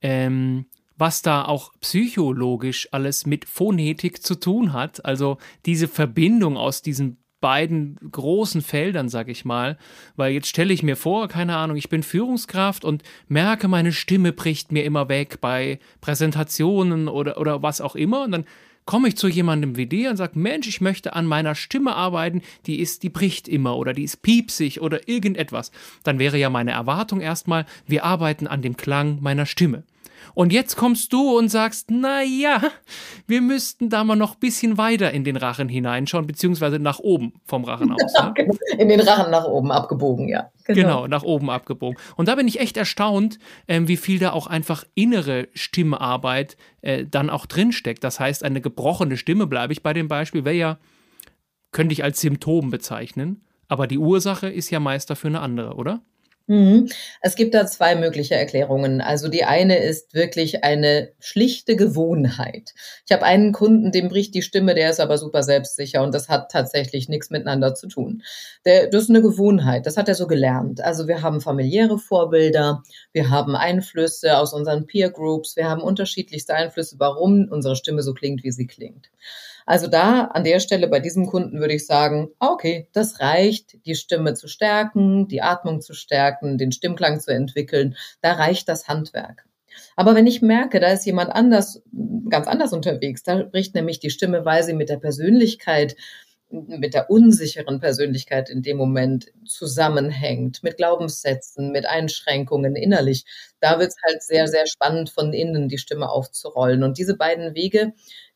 ähm, 0.02 0.66
was 0.98 1.22
da 1.22 1.46
auch 1.46 1.72
psychologisch 1.80 2.86
alles 2.92 3.24
mit 3.24 3.46
Phonetik 3.46 4.22
zu 4.22 4.34
tun 4.34 4.74
hat. 4.74 5.06
Also 5.06 5.38
diese 5.64 5.88
Verbindung 5.88 6.58
aus 6.58 6.82
diesen 6.82 7.16
beiden 7.42 7.98
großen 8.10 8.62
Feldern, 8.62 9.10
sag 9.10 9.28
ich 9.28 9.44
mal. 9.44 9.76
Weil 10.16 10.32
jetzt 10.32 10.48
stelle 10.48 10.72
ich 10.72 10.82
mir 10.82 10.96
vor, 10.96 11.28
keine 11.28 11.56
Ahnung, 11.56 11.76
ich 11.76 11.90
bin 11.90 12.02
Führungskraft 12.02 12.86
und 12.86 13.02
merke, 13.28 13.68
meine 13.68 13.92
Stimme 13.92 14.32
bricht 14.32 14.72
mir 14.72 14.84
immer 14.84 15.10
weg 15.10 15.42
bei 15.42 15.78
Präsentationen 16.00 17.08
oder, 17.08 17.36
oder 17.36 17.62
was 17.62 17.82
auch 17.82 17.94
immer. 17.94 18.22
Und 18.22 18.32
dann 18.32 18.46
komme 18.86 19.08
ich 19.08 19.16
zu 19.16 19.28
jemandem 19.28 19.76
wie 19.76 19.86
dir 19.86 20.10
und 20.10 20.16
sage, 20.16 20.38
Mensch, 20.38 20.66
ich 20.66 20.80
möchte 20.80 21.14
an 21.14 21.26
meiner 21.26 21.54
Stimme 21.54 21.94
arbeiten, 21.94 22.42
die 22.66 22.80
ist, 22.80 23.02
die 23.02 23.10
bricht 23.10 23.48
immer 23.48 23.76
oder 23.76 23.92
die 23.92 24.04
ist 24.04 24.22
piepsig 24.22 24.80
oder 24.80 25.08
irgendetwas. 25.08 25.70
Dann 26.04 26.18
wäre 26.18 26.38
ja 26.38 26.50
meine 26.50 26.72
Erwartung 26.72 27.20
erstmal, 27.20 27.66
wir 27.86 28.04
arbeiten 28.04 28.46
an 28.46 28.62
dem 28.62 28.76
Klang 28.76 29.18
meiner 29.20 29.46
Stimme. 29.46 29.84
Und 30.34 30.52
jetzt 30.52 30.76
kommst 30.76 31.12
du 31.12 31.36
und 31.36 31.48
sagst, 31.48 31.90
na 31.90 32.22
ja, 32.22 32.62
wir 33.26 33.40
müssten 33.40 33.90
da 33.90 34.04
mal 34.04 34.16
noch 34.16 34.34
ein 34.34 34.40
bisschen 34.40 34.78
weiter 34.78 35.10
in 35.10 35.24
den 35.24 35.36
Rachen 35.36 35.68
hineinschauen, 35.68 36.26
beziehungsweise 36.26 36.78
nach 36.78 36.98
oben 36.98 37.34
vom 37.44 37.64
Rachen 37.64 37.92
aus. 37.92 38.12
Ne? 38.14 38.32
Genau. 38.42 38.56
in 38.78 38.88
den 38.88 39.00
Rachen 39.00 39.30
nach 39.30 39.44
oben 39.44 39.70
abgebogen, 39.70 40.28
ja. 40.28 40.50
Genau. 40.64 40.80
genau. 40.80 41.06
nach 41.06 41.22
oben 41.22 41.50
abgebogen. 41.50 41.98
Und 42.16 42.28
da 42.28 42.34
bin 42.34 42.48
ich 42.48 42.60
echt 42.60 42.76
erstaunt, 42.76 43.38
ähm, 43.68 43.88
wie 43.88 43.96
viel 43.96 44.18
da 44.18 44.32
auch 44.32 44.46
einfach 44.46 44.84
innere 44.94 45.48
Stimmarbeit 45.54 46.56
äh, 46.80 47.04
dann 47.04 47.30
auch 47.30 47.46
drinsteckt. 47.46 48.02
Das 48.02 48.20
heißt, 48.20 48.44
eine 48.44 48.60
gebrochene 48.60 49.16
Stimme, 49.16 49.46
bleibe 49.46 49.72
ich 49.72 49.82
bei 49.82 49.92
dem 49.92 50.08
Beispiel, 50.08 50.44
wäre 50.44 50.56
ja, 50.56 50.78
könnte 51.72 51.92
ich 51.92 52.04
als 52.04 52.20
Symptom 52.20 52.70
bezeichnen. 52.70 53.44
Aber 53.68 53.86
die 53.86 53.98
Ursache 53.98 54.48
ist 54.48 54.70
ja 54.70 54.80
meist 54.80 55.10
dafür 55.10 55.28
eine 55.28 55.40
andere, 55.40 55.74
oder? 55.74 56.02
Mhm. 56.46 56.88
Es 57.20 57.36
gibt 57.36 57.54
da 57.54 57.66
zwei 57.66 57.94
mögliche 57.94 58.34
Erklärungen. 58.34 59.00
Also 59.00 59.28
die 59.28 59.44
eine 59.44 59.78
ist 59.78 60.14
wirklich 60.14 60.64
eine 60.64 61.12
schlichte 61.20 61.76
Gewohnheit. 61.76 62.74
Ich 63.06 63.12
habe 63.12 63.24
einen 63.24 63.52
Kunden, 63.52 63.92
dem 63.92 64.08
bricht 64.08 64.34
die 64.34 64.42
Stimme, 64.42 64.74
der 64.74 64.90
ist 64.90 65.00
aber 65.00 65.18
super 65.18 65.42
selbstsicher 65.42 66.02
und 66.02 66.14
das 66.14 66.28
hat 66.28 66.50
tatsächlich 66.50 67.08
nichts 67.08 67.30
miteinander 67.30 67.74
zu 67.74 67.88
tun. 67.88 68.22
Der, 68.64 68.88
das 68.88 69.04
ist 69.04 69.10
eine 69.10 69.22
Gewohnheit, 69.22 69.86
das 69.86 69.96
hat 69.96 70.08
er 70.08 70.14
so 70.14 70.26
gelernt. 70.26 70.80
Also 70.80 71.06
wir 71.06 71.22
haben 71.22 71.40
familiäre 71.40 71.98
Vorbilder, 71.98 72.82
wir 73.12 73.30
haben 73.30 73.54
Einflüsse 73.56 74.38
aus 74.38 74.52
unseren 74.52 74.86
Peer 74.86 75.10
Groups, 75.10 75.56
wir 75.56 75.68
haben 75.68 75.82
unterschiedlichste 75.82 76.54
Einflüsse, 76.54 76.96
warum 76.98 77.48
unsere 77.50 77.76
Stimme 77.76 78.02
so 78.02 78.14
klingt, 78.14 78.42
wie 78.42 78.52
sie 78.52 78.66
klingt. 78.66 79.10
Also 79.66 79.86
da 79.86 80.24
an 80.24 80.44
der 80.44 80.60
Stelle 80.60 80.88
bei 80.88 81.00
diesem 81.00 81.26
Kunden 81.26 81.60
würde 81.60 81.74
ich 81.74 81.86
sagen, 81.86 82.28
okay, 82.38 82.88
das 82.92 83.20
reicht, 83.20 83.84
die 83.86 83.94
Stimme 83.94 84.34
zu 84.34 84.48
stärken, 84.48 85.28
die 85.28 85.42
Atmung 85.42 85.80
zu 85.80 85.94
stärken, 85.94 86.58
den 86.58 86.72
Stimmklang 86.72 87.20
zu 87.20 87.32
entwickeln. 87.32 87.96
Da 88.20 88.32
reicht 88.32 88.68
das 88.68 88.88
Handwerk. 88.88 89.44
Aber 89.96 90.14
wenn 90.14 90.26
ich 90.26 90.42
merke, 90.42 90.80
da 90.80 90.88
ist 90.88 91.06
jemand 91.06 91.30
anders, 91.30 91.82
ganz 92.28 92.46
anders 92.46 92.72
unterwegs, 92.72 93.22
da 93.22 93.42
bricht 93.42 93.74
nämlich 93.74 94.00
die 94.00 94.10
Stimme, 94.10 94.44
weil 94.44 94.62
sie 94.62 94.74
mit 94.74 94.88
der 94.88 94.98
Persönlichkeit 94.98 95.96
mit 96.52 96.94
der 96.94 97.10
unsicheren 97.10 97.80
Persönlichkeit 97.80 98.50
in 98.50 98.62
dem 98.62 98.76
Moment 98.76 99.32
zusammenhängt, 99.46 100.62
mit 100.62 100.76
Glaubenssätzen, 100.76 101.72
mit 101.72 101.86
Einschränkungen 101.86 102.76
innerlich. 102.76 103.24
Da 103.60 103.78
wird 103.78 103.88
es 103.88 103.96
halt 104.04 104.22
sehr, 104.22 104.46
sehr 104.48 104.66
spannend, 104.66 105.10
von 105.10 105.32
innen 105.32 105.68
die 105.68 105.78
Stimme 105.78 106.10
aufzurollen. 106.10 106.82
Und 106.82 106.98
diese 106.98 107.16
beiden 107.16 107.54
Wege 107.54 107.92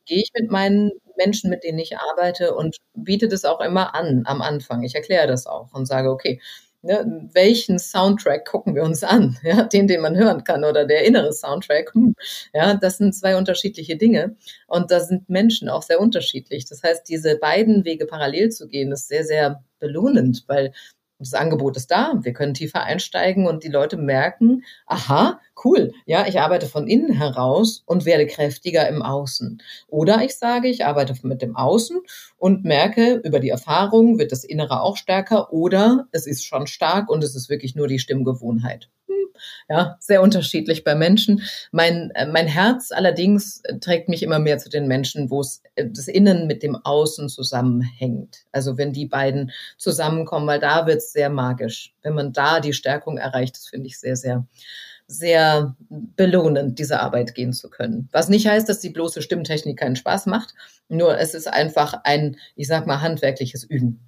gehe 0.06 0.18
ich 0.22 0.30
mit 0.38 0.50
meinen 0.50 0.90
Menschen, 1.16 1.50
mit 1.50 1.64
denen 1.64 1.78
ich 1.78 1.98
arbeite 1.98 2.54
und 2.54 2.76
biete 2.94 3.28
das 3.28 3.44
auch 3.44 3.60
immer 3.60 3.94
an 3.94 4.22
am 4.26 4.42
Anfang. 4.42 4.82
Ich 4.82 4.94
erkläre 4.94 5.26
das 5.26 5.46
auch. 5.46 5.72
und 5.74 5.86
sage, 5.86 6.10
okay, 6.10 6.40
Ne, 6.82 7.28
welchen 7.32 7.80
Soundtrack 7.80 8.46
gucken 8.46 8.76
wir 8.76 8.84
uns 8.84 9.02
an? 9.02 9.36
Ja, 9.42 9.62
den, 9.64 9.88
den 9.88 10.00
man 10.02 10.16
hören 10.16 10.44
kann 10.44 10.62
oder 10.64 10.84
der 10.86 11.04
innere 11.04 11.32
Soundtrack. 11.32 11.92
Hm, 11.94 12.14
ja, 12.54 12.74
das 12.74 12.98
sind 12.98 13.12
zwei 13.14 13.36
unterschiedliche 13.36 13.96
Dinge 13.96 14.36
und 14.68 14.90
da 14.92 15.00
sind 15.00 15.28
Menschen 15.28 15.68
auch 15.68 15.82
sehr 15.82 16.00
unterschiedlich. 16.00 16.66
Das 16.66 16.82
heißt, 16.84 17.08
diese 17.08 17.38
beiden 17.38 17.84
Wege 17.84 18.06
parallel 18.06 18.50
zu 18.50 18.68
gehen, 18.68 18.92
ist 18.92 19.08
sehr, 19.08 19.24
sehr 19.24 19.64
belohnend, 19.80 20.44
weil 20.46 20.72
das 21.18 21.34
Angebot 21.34 21.76
ist 21.76 21.90
da, 21.90 22.12
wir 22.20 22.32
können 22.32 22.54
tiefer 22.54 22.82
einsteigen 22.82 23.46
und 23.46 23.64
die 23.64 23.68
Leute 23.68 23.96
merken, 23.96 24.64
aha, 24.86 25.40
cool, 25.64 25.92
ja, 26.04 26.26
ich 26.26 26.40
arbeite 26.40 26.66
von 26.66 26.86
innen 26.86 27.12
heraus 27.12 27.82
und 27.86 28.04
werde 28.04 28.26
kräftiger 28.26 28.88
im 28.88 29.02
Außen. 29.02 29.62
Oder 29.88 30.22
ich 30.22 30.36
sage, 30.36 30.68
ich 30.68 30.84
arbeite 30.84 31.14
mit 31.22 31.42
dem 31.42 31.56
Außen 31.56 32.00
und 32.36 32.64
merke, 32.64 33.20
über 33.24 33.40
die 33.40 33.48
Erfahrung 33.48 34.18
wird 34.18 34.32
das 34.32 34.44
Innere 34.44 34.82
auch 34.82 34.96
stärker 34.96 35.52
oder 35.52 36.06
es 36.12 36.26
ist 36.26 36.44
schon 36.44 36.66
stark 36.66 37.08
und 37.08 37.24
es 37.24 37.34
ist 37.34 37.48
wirklich 37.48 37.74
nur 37.74 37.88
die 37.88 37.98
Stimmgewohnheit 37.98 38.90
ja, 39.68 39.96
sehr 40.00 40.22
unterschiedlich 40.22 40.84
bei 40.84 40.94
Menschen. 40.94 41.42
Mein, 41.72 42.10
äh, 42.14 42.26
mein 42.26 42.46
Herz 42.46 42.92
allerdings 42.92 43.62
trägt 43.80 44.08
mich 44.08 44.22
immer 44.22 44.38
mehr 44.38 44.58
zu 44.58 44.68
den 44.68 44.86
Menschen, 44.86 45.30
wo 45.30 45.40
es 45.40 45.62
äh, 45.74 45.86
das 45.88 46.08
Innen 46.08 46.46
mit 46.46 46.62
dem 46.62 46.76
Außen 46.76 47.28
zusammenhängt. 47.28 48.44
Also 48.52 48.78
wenn 48.78 48.92
die 48.92 49.06
beiden 49.06 49.52
zusammenkommen, 49.76 50.46
weil 50.46 50.60
da 50.60 50.86
wird 50.86 50.98
es 50.98 51.12
sehr 51.12 51.30
magisch. 51.30 51.94
Wenn 52.02 52.14
man 52.14 52.32
da 52.32 52.60
die 52.60 52.72
Stärkung 52.72 53.18
erreicht, 53.18 53.56
das 53.56 53.68
finde 53.68 53.88
ich 53.88 53.98
sehr, 53.98 54.16
sehr, 54.16 54.46
sehr 55.06 55.76
belohnend, 55.88 56.78
diese 56.78 57.00
Arbeit 57.00 57.34
gehen 57.34 57.52
zu 57.52 57.70
können. 57.70 58.08
Was 58.12 58.28
nicht 58.28 58.46
heißt, 58.46 58.68
dass 58.68 58.80
die 58.80 58.90
bloße 58.90 59.22
Stimmtechnik 59.22 59.78
keinen 59.78 59.96
Spaß 59.96 60.26
macht, 60.26 60.54
nur 60.88 61.18
es 61.18 61.34
ist 61.34 61.46
einfach 61.46 62.00
ein, 62.04 62.36
ich 62.56 62.66
sag 62.66 62.86
mal, 62.86 63.00
handwerkliches 63.02 63.64
Üben. 63.64 64.00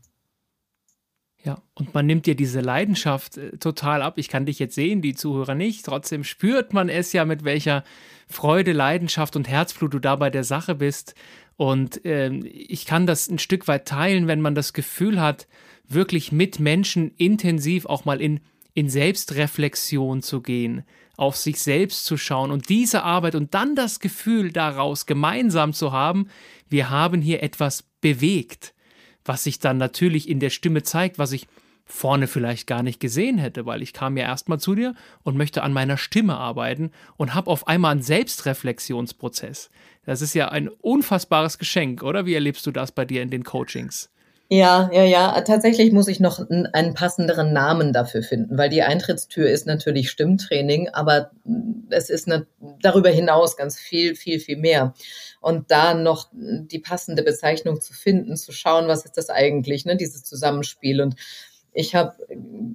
Ja, 1.44 1.62
und 1.74 1.94
man 1.94 2.06
nimmt 2.06 2.26
dir 2.26 2.34
diese 2.34 2.60
Leidenschaft 2.60 3.36
äh, 3.36 3.56
total 3.58 4.02
ab. 4.02 4.14
Ich 4.18 4.28
kann 4.28 4.46
dich 4.46 4.58
jetzt 4.58 4.74
sehen, 4.74 5.02
die 5.02 5.14
Zuhörer 5.14 5.54
nicht. 5.54 5.84
Trotzdem 5.84 6.24
spürt 6.24 6.72
man 6.72 6.88
es 6.88 7.12
ja, 7.12 7.24
mit 7.24 7.44
welcher 7.44 7.84
Freude, 8.26 8.72
Leidenschaft 8.72 9.36
und 9.36 9.48
Herzblut 9.48 9.94
du 9.94 9.98
da 10.00 10.16
bei 10.16 10.30
der 10.30 10.44
Sache 10.44 10.74
bist. 10.74 11.14
Und 11.56 12.04
äh, 12.04 12.30
ich 12.30 12.86
kann 12.86 13.06
das 13.06 13.28
ein 13.28 13.38
Stück 13.38 13.68
weit 13.68 13.86
teilen, 13.86 14.26
wenn 14.26 14.40
man 14.40 14.54
das 14.54 14.72
Gefühl 14.72 15.20
hat, 15.20 15.46
wirklich 15.86 16.32
mit 16.32 16.58
Menschen 16.58 17.12
intensiv 17.16 17.86
auch 17.86 18.04
mal 18.04 18.20
in, 18.20 18.40
in 18.74 18.90
Selbstreflexion 18.90 20.22
zu 20.22 20.42
gehen, 20.42 20.84
auf 21.16 21.36
sich 21.36 21.60
selbst 21.60 22.04
zu 22.04 22.16
schauen 22.16 22.50
und 22.50 22.68
diese 22.68 23.02
Arbeit 23.02 23.34
und 23.34 23.54
dann 23.54 23.74
das 23.74 23.98
Gefühl 24.00 24.52
daraus 24.52 25.06
gemeinsam 25.06 25.72
zu 25.72 25.92
haben, 25.92 26.28
wir 26.68 26.90
haben 26.90 27.22
hier 27.22 27.42
etwas 27.42 27.84
bewegt 28.00 28.74
was 29.28 29.44
sich 29.44 29.58
dann 29.58 29.76
natürlich 29.76 30.28
in 30.28 30.40
der 30.40 30.50
Stimme 30.50 30.82
zeigt, 30.82 31.18
was 31.18 31.32
ich 31.32 31.46
vorne 31.84 32.26
vielleicht 32.26 32.66
gar 32.66 32.82
nicht 32.82 33.00
gesehen 33.00 33.38
hätte, 33.38 33.64
weil 33.64 33.82
ich 33.82 33.92
kam 33.92 34.16
ja 34.16 34.24
erstmal 34.24 34.60
zu 34.60 34.74
dir 34.74 34.94
und 35.22 35.36
möchte 35.36 35.62
an 35.62 35.72
meiner 35.72 35.96
Stimme 35.96 36.36
arbeiten 36.36 36.90
und 37.16 37.34
habe 37.34 37.50
auf 37.50 37.66
einmal 37.66 37.92
einen 37.92 38.02
Selbstreflexionsprozess. 38.02 39.70
Das 40.04 40.20
ist 40.20 40.34
ja 40.34 40.48
ein 40.48 40.68
unfassbares 40.68 41.58
Geschenk, 41.58 42.02
oder? 42.02 42.26
Wie 42.26 42.34
erlebst 42.34 42.66
du 42.66 42.72
das 42.72 42.92
bei 42.92 43.04
dir 43.04 43.22
in 43.22 43.30
den 43.30 43.44
Coachings? 43.44 44.10
Ja, 44.50 44.88
ja, 44.94 45.04
ja. 45.04 45.38
Tatsächlich 45.42 45.92
muss 45.92 46.08
ich 46.08 46.20
noch 46.20 46.40
einen 46.48 46.94
passenderen 46.94 47.52
Namen 47.52 47.92
dafür 47.92 48.22
finden, 48.22 48.56
weil 48.56 48.70
die 48.70 48.82
Eintrittstür 48.82 49.50
ist 49.50 49.66
natürlich 49.66 50.10
Stimmtraining, 50.10 50.88
aber 50.88 51.32
es 51.90 52.08
ist 52.08 52.26
ne, 52.28 52.46
darüber 52.80 53.10
hinaus 53.10 53.58
ganz 53.58 53.78
viel, 53.78 54.16
viel, 54.16 54.40
viel 54.40 54.56
mehr. 54.56 54.94
Und 55.42 55.70
da 55.70 55.92
noch 55.92 56.30
die 56.32 56.78
passende 56.78 57.22
Bezeichnung 57.22 57.82
zu 57.82 57.92
finden, 57.92 58.36
zu 58.36 58.52
schauen, 58.52 58.88
was 58.88 59.04
ist 59.04 59.18
das 59.18 59.28
eigentlich, 59.28 59.84
ne, 59.84 59.96
dieses 59.96 60.24
Zusammenspiel. 60.24 61.02
Und 61.02 61.16
ich 61.74 61.94
habe 61.94 62.16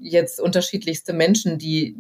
jetzt 0.01 0.39
unterschiedlichste 0.39 1.11
Menschen, 1.11 1.57
die 1.57 1.95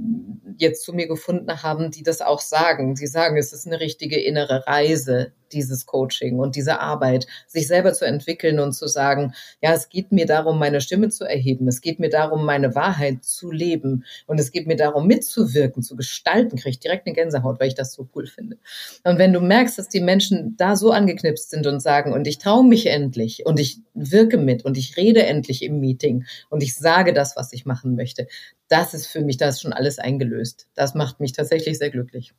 jetzt 0.59 0.83
zu 0.83 0.93
mir 0.93 1.07
gefunden 1.07 1.63
haben, 1.63 1.89
die 1.89 2.03
das 2.03 2.21
auch 2.21 2.41
sagen. 2.41 2.95
Sie 2.95 3.07
sagen, 3.07 3.37
es 3.37 3.53
ist 3.53 3.65
eine 3.65 3.79
richtige 3.79 4.21
innere 4.21 4.67
Reise, 4.67 5.33
dieses 5.53 5.85
Coaching 5.85 6.39
und 6.39 6.55
diese 6.55 6.79
Arbeit, 6.79 7.27
sich 7.47 7.67
selber 7.67 7.93
zu 7.93 8.05
entwickeln 8.05 8.59
und 8.59 8.73
zu 8.73 8.87
sagen, 8.87 9.33
ja, 9.61 9.73
es 9.73 9.89
geht 9.89 10.11
mir 10.11 10.25
darum, 10.25 10.59
meine 10.59 10.81
Stimme 10.81 11.09
zu 11.09 11.25
erheben. 11.25 11.67
Es 11.67 11.81
geht 11.81 11.99
mir 11.99 12.09
darum, 12.09 12.45
meine 12.45 12.75
Wahrheit 12.75 13.23
zu 13.23 13.51
leben. 13.51 14.05
Und 14.27 14.39
es 14.39 14.51
geht 14.51 14.67
mir 14.67 14.75
darum, 14.75 15.07
mitzuwirken, 15.07 15.83
zu 15.83 15.95
gestalten. 15.95 16.57
Kriege 16.57 16.69
ich 16.69 16.79
direkt 16.79 17.07
eine 17.07 17.15
Gänsehaut, 17.15 17.59
weil 17.59 17.67
ich 17.67 17.75
das 17.75 17.93
so 17.93 18.07
cool 18.15 18.27
finde. 18.27 18.57
Und 19.03 19.17
wenn 19.17 19.33
du 19.33 19.39
merkst, 19.39 19.77
dass 19.77 19.89
die 19.89 20.01
Menschen 20.01 20.55
da 20.57 20.75
so 20.75 20.91
angeknipst 20.91 21.49
sind 21.49 21.67
und 21.67 21.79
sagen, 21.79 22.13
und 22.13 22.27
ich 22.27 22.37
traue 22.37 22.65
mich 22.65 22.87
endlich 22.87 23.45
und 23.45 23.59
ich 23.59 23.79
wirke 23.93 24.37
mit 24.37 24.65
und 24.65 24.77
ich 24.77 24.97
rede 24.97 25.23
endlich 25.25 25.63
im 25.63 25.79
Meeting 25.79 26.25
und 26.49 26.63
ich 26.63 26.75
sage 26.75 27.13
das, 27.13 27.35
was 27.35 27.53
ich 27.53 27.65
machen 27.65 27.95
möchte, 27.95 28.27
das 28.67 28.93
ist 28.93 29.07
für 29.07 29.21
mich, 29.21 29.37
das 29.37 29.55
ist 29.55 29.61
schon 29.61 29.73
alles 29.73 29.99
eingelöst. 29.99 30.67
Das 30.73 30.95
macht 30.95 31.19
mich 31.19 31.33
tatsächlich 31.33 31.77
sehr 31.77 31.89
glücklich. 31.89 32.33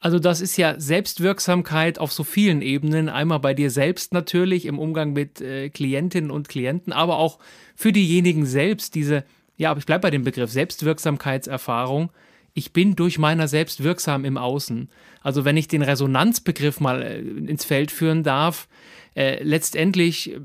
Also 0.00 0.20
das 0.20 0.40
ist 0.40 0.56
ja 0.56 0.78
Selbstwirksamkeit 0.78 1.98
auf 1.98 2.12
so 2.12 2.22
vielen 2.22 2.62
Ebenen. 2.62 3.08
Einmal 3.08 3.40
bei 3.40 3.52
dir 3.52 3.70
selbst 3.70 4.12
natürlich 4.12 4.66
im 4.66 4.78
Umgang 4.78 5.12
mit 5.12 5.40
äh, 5.40 5.70
Klientinnen 5.70 6.30
und 6.30 6.48
Klienten, 6.48 6.92
aber 6.92 7.18
auch 7.18 7.38
für 7.74 7.92
diejenigen 7.92 8.46
selbst 8.46 8.94
diese, 8.94 9.24
ja, 9.56 9.70
aber 9.70 9.80
ich 9.80 9.86
bleibe 9.86 10.02
bei 10.02 10.10
dem 10.10 10.22
Begriff 10.22 10.52
Selbstwirksamkeitserfahrung. 10.52 12.10
Ich 12.54 12.72
bin 12.72 12.94
durch 12.94 13.18
meiner 13.18 13.48
selbst 13.48 13.82
wirksam 13.82 14.24
im 14.24 14.36
Außen. 14.36 14.88
Also 15.20 15.44
wenn 15.44 15.56
ich 15.56 15.66
den 15.66 15.82
Resonanzbegriff 15.82 16.78
mal 16.80 17.02
äh, 17.02 17.18
ins 17.18 17.64
Feld 17.64 17.90
führen 17.90 18.22
darf, 18.22 18.68
äh, 19.16 19.42
letztendlich 19.42 20.32
äh, 20.32 20.40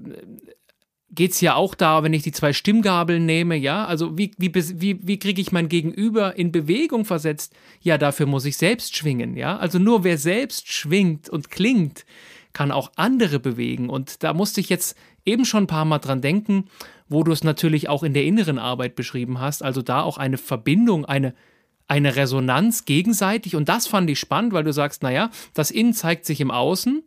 geht 1.13 1.31
es 1.31 1.41
ja 1.41 1.55
auch 1.55 1.75
da, 1.75 2.03
wenn 2.03 2.13
ich 2.13 2.23
die 2.23 2.31
zwei 2.31 2.53
Stimmgabeln 2.53 3.25
nehme, 3.25 3.55
ja, 3.55 3.85
also 3.85 4.17
wie, 4.17 4.31
wie, 4.37 4.53
wie, 4.53 4.99
wie 5.07 5.19
kriege 5.19 5.41
ich 5.41 5.51
mein 5.51 5.69
Gegenüber 5.69 6.35
in 6.37 6.51
Bewegung 6.51 7.05
versetzt? 7.05 7.53
Ja, 7.81 7.97
dafür 7.97 8.25
muss 8.25 8.45
ich 8.45 8.57
selbst 8.57 8.95
schwingen, 8.95 9.37
ja. 9.37 9.57
Also 9.57 9.79
nur 9.79 10.03
wer 10.03 10.17
selbst 10.17 10.71
schwingt 10.71 11.29
und 11.29 11.51
klingt, 11.51 12.05
kann 12.53 12.71
auch 12.71 12.91
andere 12.95 13.39
bewegen. 13.39 13.89
Und 13.89 14.23
da 14.23 14.33
musste 14.33 14.61
ich 14.61 14.69
jetzt 14.69 14.97
eben 15.25 15.45
schon 15.45 15.63
ein 15.63 15.67
paar 15.67 15.85
Mal 15.85 15.99
dran 15.99 16.21
denken, 16.21 16.65
wo 17.09 17.23
du 17.23 17.31
es 17.31 17.43
natürlich 17.43 17.89
auch 17.89 18.03
in 18.03 18.13
der 18.13 18.25
inneren 18.25 18.59
Arbeit 18.59 18.95
beschrieben 18.95 19.39
hast, 19.39 19.63
also 19.63 19.81
da 19.81 20.01
auch 20.01 20.17
eine 20.17 20.37
Verbindung, 20.37 21.05
eine, 21.05 21.33
eine 21.87 22.15
Resonanz 22.15 22.85
gegenseitig. 22.85 23.55
Und 23.55 23.69
das 23.69 23.87
fand 23.87 24.09
ich 24.09 24.19
spannend, 24.19 24.53
weil 24.53 24.63
du 24.63 24.73
sagst, 24.73 25.03
naja, 25.03 25.29
das 25.53 25.69
Innen 25.69 25.93
zeigt 25.93 26.25
sich 26.25 26.41
im 26.41 26.51
Außen 26.51 27.03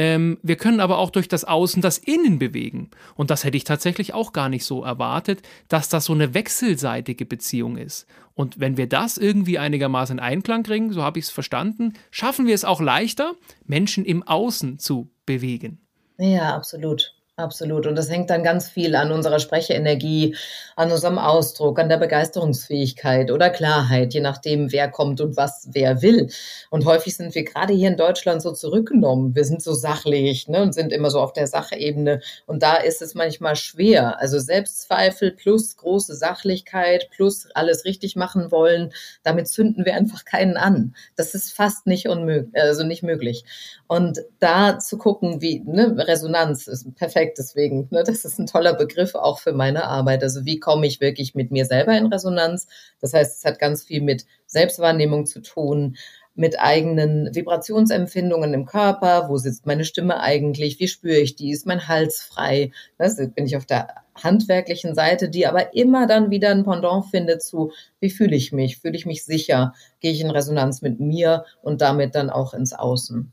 ähm, 0.00 0.38
wir 0.42 0.56
können 0.56 0.80
aber 0.80 0.96
auch 0.96 1.10
durch 1.10 1.28
das 1.28 1.44
Außen 1.44 1.82
das 1.82 1.98
Innen 1.98 2.38
bewegen. 2.38 2.88
Und 3.16 3.30
das 3.30 3.44
hätte 3.44 3.58
ich 3.58 3.64
tatsächlich 3.64 4.14
auch 4.14 4.32
gar 4.32 4.48
nicht 4.48 4.64
so 4.64 4.82
erwartet, 4.82 5.42
dass 5.68 5.90
das 5.90 6.06
so 6.06 6.14
eine 6.14 6.32
wechselseitige 6.32 7.26
Beziehung 7.26 7.76
ist. 7.76 8.06
Und 8.32 8.58
wenn 8.58 8.78
wir 8.78 8.86
das 8.86 9.18
irgendwie 9.18 9.58
einigermaßen 9.58 10.16
in 10.16 10.24
Einklang 10.24 10.62
kriegen, 10.62 10.90
so 10.90 11.02
habe 11.02 11.18
ich 11.18 11.26
es 11.26 11.30
verstanden, 11.30 11.92
schaffen 12.10 12.46
wir 12.46 12.54
es 12.54 12.64
auch 12.64 12.80
leichter, 12.80 13.34
Menschen 13.66 14.06
im 14.06 14.22
Außen 14.22 14.78
zu 14.78 15.10
bewegen. 15.26 15.82
Ja, 16.16 16.54
absolut. 16.54 17.12
Absolut. 17.40 17.86
Und 17.86 17.96
das 17.96 18.10
hängt 18.10 18.28
dann 18.28 18.42
ganz 18.42 18.68
viel 18.68 18.94
an 18.94 19.10
unserer 19.12 19.38
Sprechenergie, 19.38 20.36
an 20.76 20.92
unserem 20.92 21.18
Ausdruck, 21.18 21.78
an 21.78 21.88
der 21.88 21.96
Begeisterungsfähigkeit 21.96 23.30
oder 23.30 23.48
Klarheit, 23.48 24.12
je 24.12 24.20
nachdem, 24.20 24.72
wer 24.72 24.90
kommt 24.90 25.22
und 25.22 25.38
was 25.38 25.68
wer 25.72 26.02
will. 26.02 26.28
Und 26.68 26.84
häufig 26.84 27.16
sind 27.16 27.34
wir 27.34 27.44
gerade 27.44 27.72
hier 27.72 27.88
in 27.88 27.96
Deutschland 27.96 28.42
so 28.42 28.52
zurückgenommen. 28.52 29.34
Wir 29.34 29.44
sind 29.44 29.62
so 29.62 29.72
sachlich 29.72 30.48
ne, 30.48 30.60
und 30.60 30.74
sind 30.74 30.92
immer 30.92 31.10
so 31.10 31.18
auf 31.20 31.32
der 31.32 31.46
Sachebene. 31.46 32.20
Und 32.46 32.62
da 32.62 32.76
ist 32.76 33.00
es 33.00 33.14
manchmal 33.14 33.56
schwer. 33.56 34.20
Also 34.20 34.38
Selbstzweifel 34.38 35.30
plus 35.30 35.78
große 35.78 36.14
Sachlichkeit 36.14 37.08
plus 37.10 37.48
alles 37.54 37.86
richtig 37.86 38.16
machen 38.16 38.50
wollen, 38.50 38.92
damit 39.22 39.48
zünden 39.48 39.86
wir 39.86 39.94
einfach 39.94 40.26
keinen 40.26 40.58
an. 40.58 40.94
Das 41.16 41.34
ist 41.34 41.52
fast 41.54 41.86
nicht 41.86 42.06
unmöglich, 42.06 42.62
also 42.62 42.84
nicht 42.84 43.02
möglich. 43.02 43.44
Und 43.86 44.20
da 44.40 44.78
zu 44.78 44.98
gucken, 44.98 45.40
wie 45.40 45.60
ne, 45.64 45.94
Resonanz 45.96 46.66
ist 46.66 46.94
perfekt, 46.96 47.29
deswegen, 47.38 47.88
ne, 47.90 48.02
das 48.04 48.24
ist 48.24 48.38
ein 48.38 48.46
toller 48.46 48.74
Begriff 48.74 49.14
auch 49.14 49.38
für 49.40 49.52
meine 49.52 49.84
Arbeit. 49.84 50.22
Also 50.22 50.44
wie 50.44 50.60
komme 50.60 50.86
ich 50.86 51.00
wirklich 51.00 51.34
mit 51.34 51.50
mir 51.50 51.64
selber 51.64 51.96
in 51.96 52.06
Resonanz? 52.06 52.66
Das 53.00 53.12
heißt, 53.14 53.38
es 53.38 53.44
hat 53.44 53.58
ganz 53.58 53.82
viel 53.82 54.02
mit 54.02 54.26
Selbstwahrnehmung 54.46 55.26
zu 55.26 55.40
tun, 55.40 55.96
mit 56.34 56.58
eigenen 56.60 57.34
Vibrationsempfindungen 57.34 58.54
im 58.54 58.64
Körper. 58.66 59.28
Wo 59.28 59.36
sitzt 59.36 59.66
meine 59.66 59.84
Stimme 59.84 60.20
eigentlich? 60.20 60.80
Wie 60.80 60.88
spüre 60.88 61.18
ich 61.18 61.36
die? 61.36 61.50
Ist 61.50 61.66
mein 61.66 61.88
Hals 61.88 62.22
frei? 62.22 62.72
Das 62.98 63.16
bin 63.16 63.46
ich 63.46 63.56
auf 63.56 63.66
der 63.66 63.88
handwerklichen 64.14 64.94
Seite, 64.94 65.28
die 65.28 65.46
aber 65.46 65.74
immer 65.74 66.06
dann 66.06 66.30
wieder 66.30 66.50
ein 66.50 66.64
Pendant 66.64 67.06
findet 67.06 67.42
zu, 67.42 67.72
wie 68.00 68.10
fühle 68.10 68.36
ich 68.36 68.52
mich? 68.52 68.78
Fühle 68.78 68.96
ich 68.96 69.06
mich 69.06 69.24
sicher? 69.24 69.74
Gehe 70.00 70.12
ich 70.12 70.20
in 70.20 70.30
Resonanz 70.30 70.82
mit 70.82 71.00
mir 71.00 71.44
und 71.62 71.80
damit 71.80 72.14
dann 72.14 72.30
auch 72.30 72.54
ins 72.54 72.72
Außen? 72.72 73.32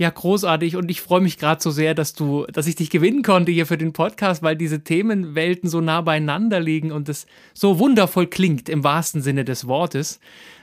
Ja, 0.00 0.08
großartig 0.08 0.76
und 0.76 0.90
ich 0.90 1.02
freue 1.02 1.20
mich 1.20 1.36
gerade 1.36 1.60
so 1.60 1.70
sehr, 1.70 1.94
dass 1.94 2.14
du, 2.14 2.46
dass 2.46 2.66
ich 2.66 2.74
dich 2.74 2.88
gewinnen 2.88 3.22
konnte 3.22 3.52
hier 3.52 3.66
für 3.66 3.76
den 3.76 3.92
Podcast, 3.92 4.42
weil 4.42 4.56
diese 4.56 4.82
Themenwelten 4.82 5.68
so 5.68 5.82
nah 5.82 6.00
beieinander 6.00 6.58
liegen 6.58 6.90
und 6.90 7.10
es 7.10 7.26
so 7.52 7.78
wundervoll 7.78 8.26
klingt 8.26 8.70
im 8.70 8.82
wahrsten 8.82 9.20
Sinne 9.20 9.44
des 9.44 9.66
Wortes. 9.66 10.18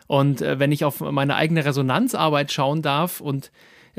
Und 0.07 0.41
äh, 0.41 0.57
wenn 0.57 0.71
ich 0.71 0.85
auf 0.85 1.01
meine 1.01 1.35
eigene 1.35 1.63
Resonanzarbeit 1.63 2.51
schauen 2.51 2.81
darf 2.81 3.21
und 3.21 3.51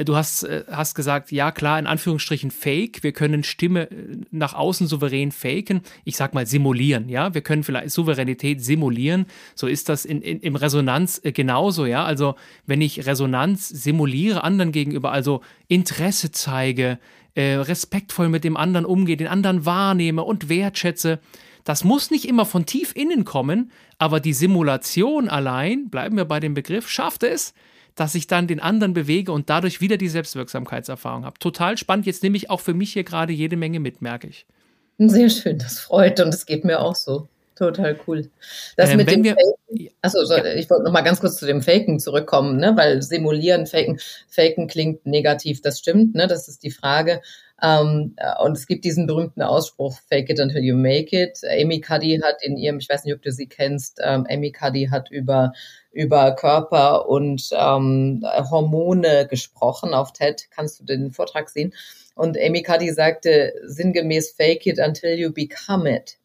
du 0.04 0.16
hast, 0.16 0.44
äh, 0.44 0.64
hast 0.70 0.94
gesagt, 0.94 1.32
ja 1.32 1.50
klar, 1.50 1.78
in 1.78 1.86
Anführungsstrichen 1.86 2.50
fake, 2.50 3.02
wir 3.02 3.12
können 3.12 3.42
Stimme 3.42 3.88
nach 4.30 4.54
außen 4.54 4.86
souverän 4.86 5.32
faken, 5.32 5.82
ich 6.04 6.16
sag 6.16 6.34
mal 6.34 6.46
simulieren, 6.46 7.08
ja, 7.08 7.34
wir 7.34 7.40
können 7.40 7.64
vielleicht 7.64 7.90
Souveränität 7.90 8.62
simulieren, 8.62 9.26
so 9.54 9.66
ist 9.66 9.88
das 9.88 10.04
in, 10.04 10.22
in, 10.22 10.40
im 10.40 10.56
Resonanz 10.56 11.20
genauso, 11.22 11.86
ja, 11.86 12.04
also 12.04 12.34
wenn 12.66 12.80
ich 12.80 13.06
Resonanz 13.06 13.68
simuliere 13.68 14.44
anderen 14.44 14.72
gegenüber, 14.72 15.12
also 15.12 15.42
Interesse 15.66 16.30
zeige, 16.30 16.98
äh, 17.34 17.54
respektvoll 17.54 18.28
mit 18.28 18.44
dem 18.44 18.56
anderen 18.56 18.86
umgehe, 18.86 19.16
den 19.16 19.28
anderen 19.28 19.64
wahrnehme 19.64 20.22
und 20.24 20.48
wertschätze, 20.48 21.20
das 21.64 21.84
muss 21.84 22.10
nicht 22.10 22.26
immer 22.26 22.46
von 22.46 22.66
tief 22.66 22.96
innen 22.96 23.24
kommen, 23.24 23.70
aber 23.98 24.20
die 24.20 24.32
Simulation 24.32 25.28
allein, 25.28 25.90
bleiben 25.90 26.16
wir 26.16 26.24
bei 26.24 26.40
dem 26.40 26.54
Begriff, 26.54 26.88
schafft 26.88 27.22
es, 27.24 27.52
dass 27.98 28.14
ich 28.14 28.26
dann 28.26 28.46
den 28.46 28.60
anderen 28.60 28.94
bewege 28.94 29.32
und 29.32 29.50
dadurch 29.50 29.80
wieder 29.80 29.96
die 29.96 30.08
Selbstwirksamkeitserfahrung 30.08 31.24
habe. 31.24 31.38
Total 31.38 31.76
spannend. 31.76 32.06
Jetzt 32.06 32.22
nehme 32.22 32.36
ich 32.36 32.50
auch 32.50 32.60
für 32.60 32.74
mich 32.74 32.92
hier 32.92 33.04
gerade 33.04 33.32
jede 33.32 33.56
Menge 33.56 33.80
mit, 33.80 34.02
merke 34.02 34.28
ich. 34.28 34.46
Sehr 34.98 35.30
schön, 35.30 35.58
das 35.58 35.78
freut 35.78 36.20
und 36.20 36.34
es 36.34 36.44
geht 36.44 36.64
mir 36.64 36.80
auch 36.80 36.96
so. 36.96 37.28
Total 37.58 37.98
cool. 38.06 38.30
Das 38.76 38.90
ähm, 38.90 38.98
mit 38.98 39.10
dem 39.10 39.24
wir, 39.24 39.34
Faken, 39.34 39.90
achso, 40.00 40.24
so, 40.24 40.36
ja. 40.36 40.44
ich 40.54 40.70
wollte 40.70 40.84
noch 40.84 40.92
mal 40.92 41.00
ganz 41.00 41.18
kurz 41.18 41.38
zu 41.38 41.46
dem 41.46 41.60
Faken 41.60 41.98
zurückkommen, 41.98 42.58
ne? 42.58 42.76
weil 42.76 43.02
simulieren, 43.02 43.66
Faken, 43.66 43.98
Faken 44.28 44.68
klingt 44.68 45.06
negativ, 45.06 45.60
das 45.60 45.80
stimmt, 45.80 46.14
ne? 46.14 46.28
das 46.28 46.46
ist 46.46 46.62
die 46.62 46.70
Frage. 46.70 47.20
Um, 47.60 48.14
ähm, 48.18 48.36
und 48.44 48.56
es 48.56 48.68
gibt 48.68 48.84
diesen 48.84 49.08
berühmten 49.08 49.42
Ausspruch, 49.42 49.98
fake 50.08 50.30
it 50.30 50.38
until 50.38 50.62
you 50.62 50.76
make 50.76 51.10
it. 51.10 51.40
Amy 51.60 51.80
Cuddy 51.80 52.20
hat 52.22 52.36
in 52.40 52.56
ihrem, 52.56 52.78
ich 52.78 52.88
weiß 52.88 53.02
nicht, 53.02 53.12
ob 53.12 53.22
du 53.22 53.32
sie 53.32 53.48
kennst, 53.48 53.98
ähm, 54.00 54.24
Amy 54.30 54.52
Cuddy 54.52 54.86
hat 54.92 55.10
über, 55.10 55.52
über 55.98 56.30
Körper 56.36 57.08
und 57.08 57.48
ähm, 57.50 58.24
Hormone 58.24 59.26
gesprochen 59.26 59.94
auf 59.94 60.12
TED. 60.12 60.46
Kannst 60.52 60.78
du 60.78 60.84
den 60.84 61.10
Vortrag 61.10 61.50
sehen? 61.50 61.74
Und 62.14 62.38
Amy 62.38 62.62
Cuddy 62.62 62.92
sagte 62.92 63.52
sinngemäß, 63.64 64.30
fake 64.30 64.66
it 64.66 64.78
until 64.78 65.18
you 65.18 65.32
become 65.32 65.92
it. 65.92 66.16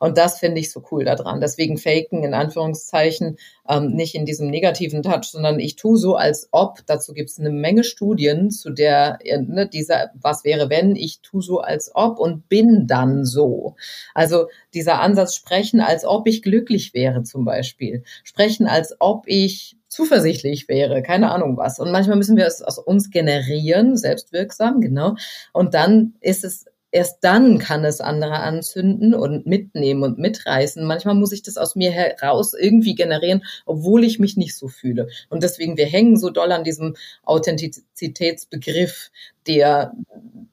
Und 0.00 0.18
das 0.18 0.38
finde 0.38 0.60
ich 0.60 0.70
so 0.70 0.82
cool 0.90 1.04
daran. 1.04 1.40
Deswegen 1.40 1.78
faken 1.78 2.24
in 2.24 2.34
Anführungszeichen 2.34 3.38
ähm, 3.68 3.92
nicht 3.92 4.14
in 4.14 4.26
diesem 4.26 4.48
negativen 4.48 5.02
Touch, 5.02 5.24
sondern 5.24 5.58
ich 5.58 5.76
tue 5.76 5.96
so, 5.96 6.16
als 6.16 6.48
ob. 6.50 6.80
Dazu 6.86 7.14
gibt 7.14 7.30
es 7.30 7.38
eine 7.38 7.50
Menge 7.50 7.84
Studien 7.84 8.50
zu 8.50 8.70
der, 8.70 9.18
äh, 9.22 9.38
ne, 9.38 9.68
dieser, 9.68 10.10
was 10.14 10.44
wäre 10.44 10.70
wenn, 10.70 10.96
ich 10.96 11.20
tue 11.20 11.42
so, 11.42 11.60
als 11.60 11.90
ob 11.94 12.18
und 12.18 12.48
bin 12.48 12.86
dann 12.86 13.24
so. 13.24 13.76
Also 14.14 14.48
dieser 14.74 15.00
Ansatz 15.00 15.34
sprechen, 15.34 15.80
als 15.80 16.04
ob 16.04 16.26
ich 16.26 16.42
glücklich 16.42 16.94
wäre 16.94 17.22
zum 17.22 17.44
Beispiel. 17.44 18.04
Sprechen, 18.22 18.66
als 18.66 18.94
ob 19.00 19.24
ich 19.26 19.76
zuversichtlich 19.94 20.68
wäre, 20.68 21.02
keine 21.02 21.30
Ahnung 21.30 21.56
was. 21.56 21.78
Und 21.78 21.92
manchmal 21.92 22.16
müssen 22.16 22.36
wir 22.36 22.46
es 22.46 22.62
aus 22.62 22.78
uns 22.78 23.10
generieren, 23.10 23.96
selbstwirksam, 23.96 24.80
genau. 24.80 25.14
Und 25.52 25.74
dann 25.74 26.14
ist 26.20 26.44
es 26.44 26.66
Erst 26.94 27.24
dann 27.24 27.58
kann 27.58 27.84
es 27.84 28.00
andere 28.00 28.38
anzünden 28.38 29.14
und 29.14 29.46
mitnehmen 29.46 30.04
und 30.04 30.16
mitreißen. 30.16 30.84
Manchmal 30.84 31.16
muss 31.16 31.32
ich 31.32 31.42
das 31.42 31.56
aus 31.56 31.74
mir 31.74 31.90
heraus 31.90 32.54
irgendwie 32.54 32.94
generieren, 32.94 33.42
obwohl 33.66 34.04
ich 34.04 34.20
mich 34.20 34.36
nicht 34.36 34.56
so 34.56 34.68
fühle. 34.68 35.08
Und 35.28 35.42
deswegen, 35.42 35.76
wir 35.76 35.86
hängen 35.86 36.16
so 36.16 36.30
doll 36.30 36.52
an 36.52 36.62
diesem 36.62 36.94
Authentizitätsbegriff, 37.24 39.10
der 39.48 39.92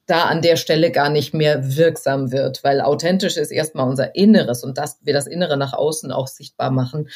da 0.07 0.23
an 0.23 0.41
der 0.41 0.55
Stelle 0.55 0.89
gar 0.89 1.11
nicht 1.11 1.35
mehr 1.35 1.77
wirksam 1.77 2.31
wird, 2.31 2.63
weil 2.63 2.81
authentisch 2.81 3.37
ist 3.37 3.51
erstmal 3.51 3.87
unser 3.87 4.15
Inneres 4.15 4.63
und 4.63 4.79
dass 4.79 4.97
wir 5.03 5.13
das 5.13 5.27
Innere 5.27 5.57
nach 5.57 5.73
außen 5.73 6.11
auch 6.11 6.27
sichtbar 6.27 6.71
machen. 6.71 7.07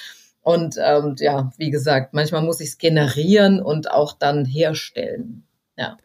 Und 0.42 0.76
ähm, 0.80 1.16
ja, 1.18 1.52
wie 1.58 1.72
gesagt, 1.72 2.14
manchmal 2.14 2.44
muss 2.44 2.60
ich 2.60 2.70
es 2.70 2.78
generieren 2.78 3.60
und 3.60 3.90
auch 3.90 4.14
dann 4.14 4.46
herstellen. 4.46 5.48
Ja. 5.80 5.98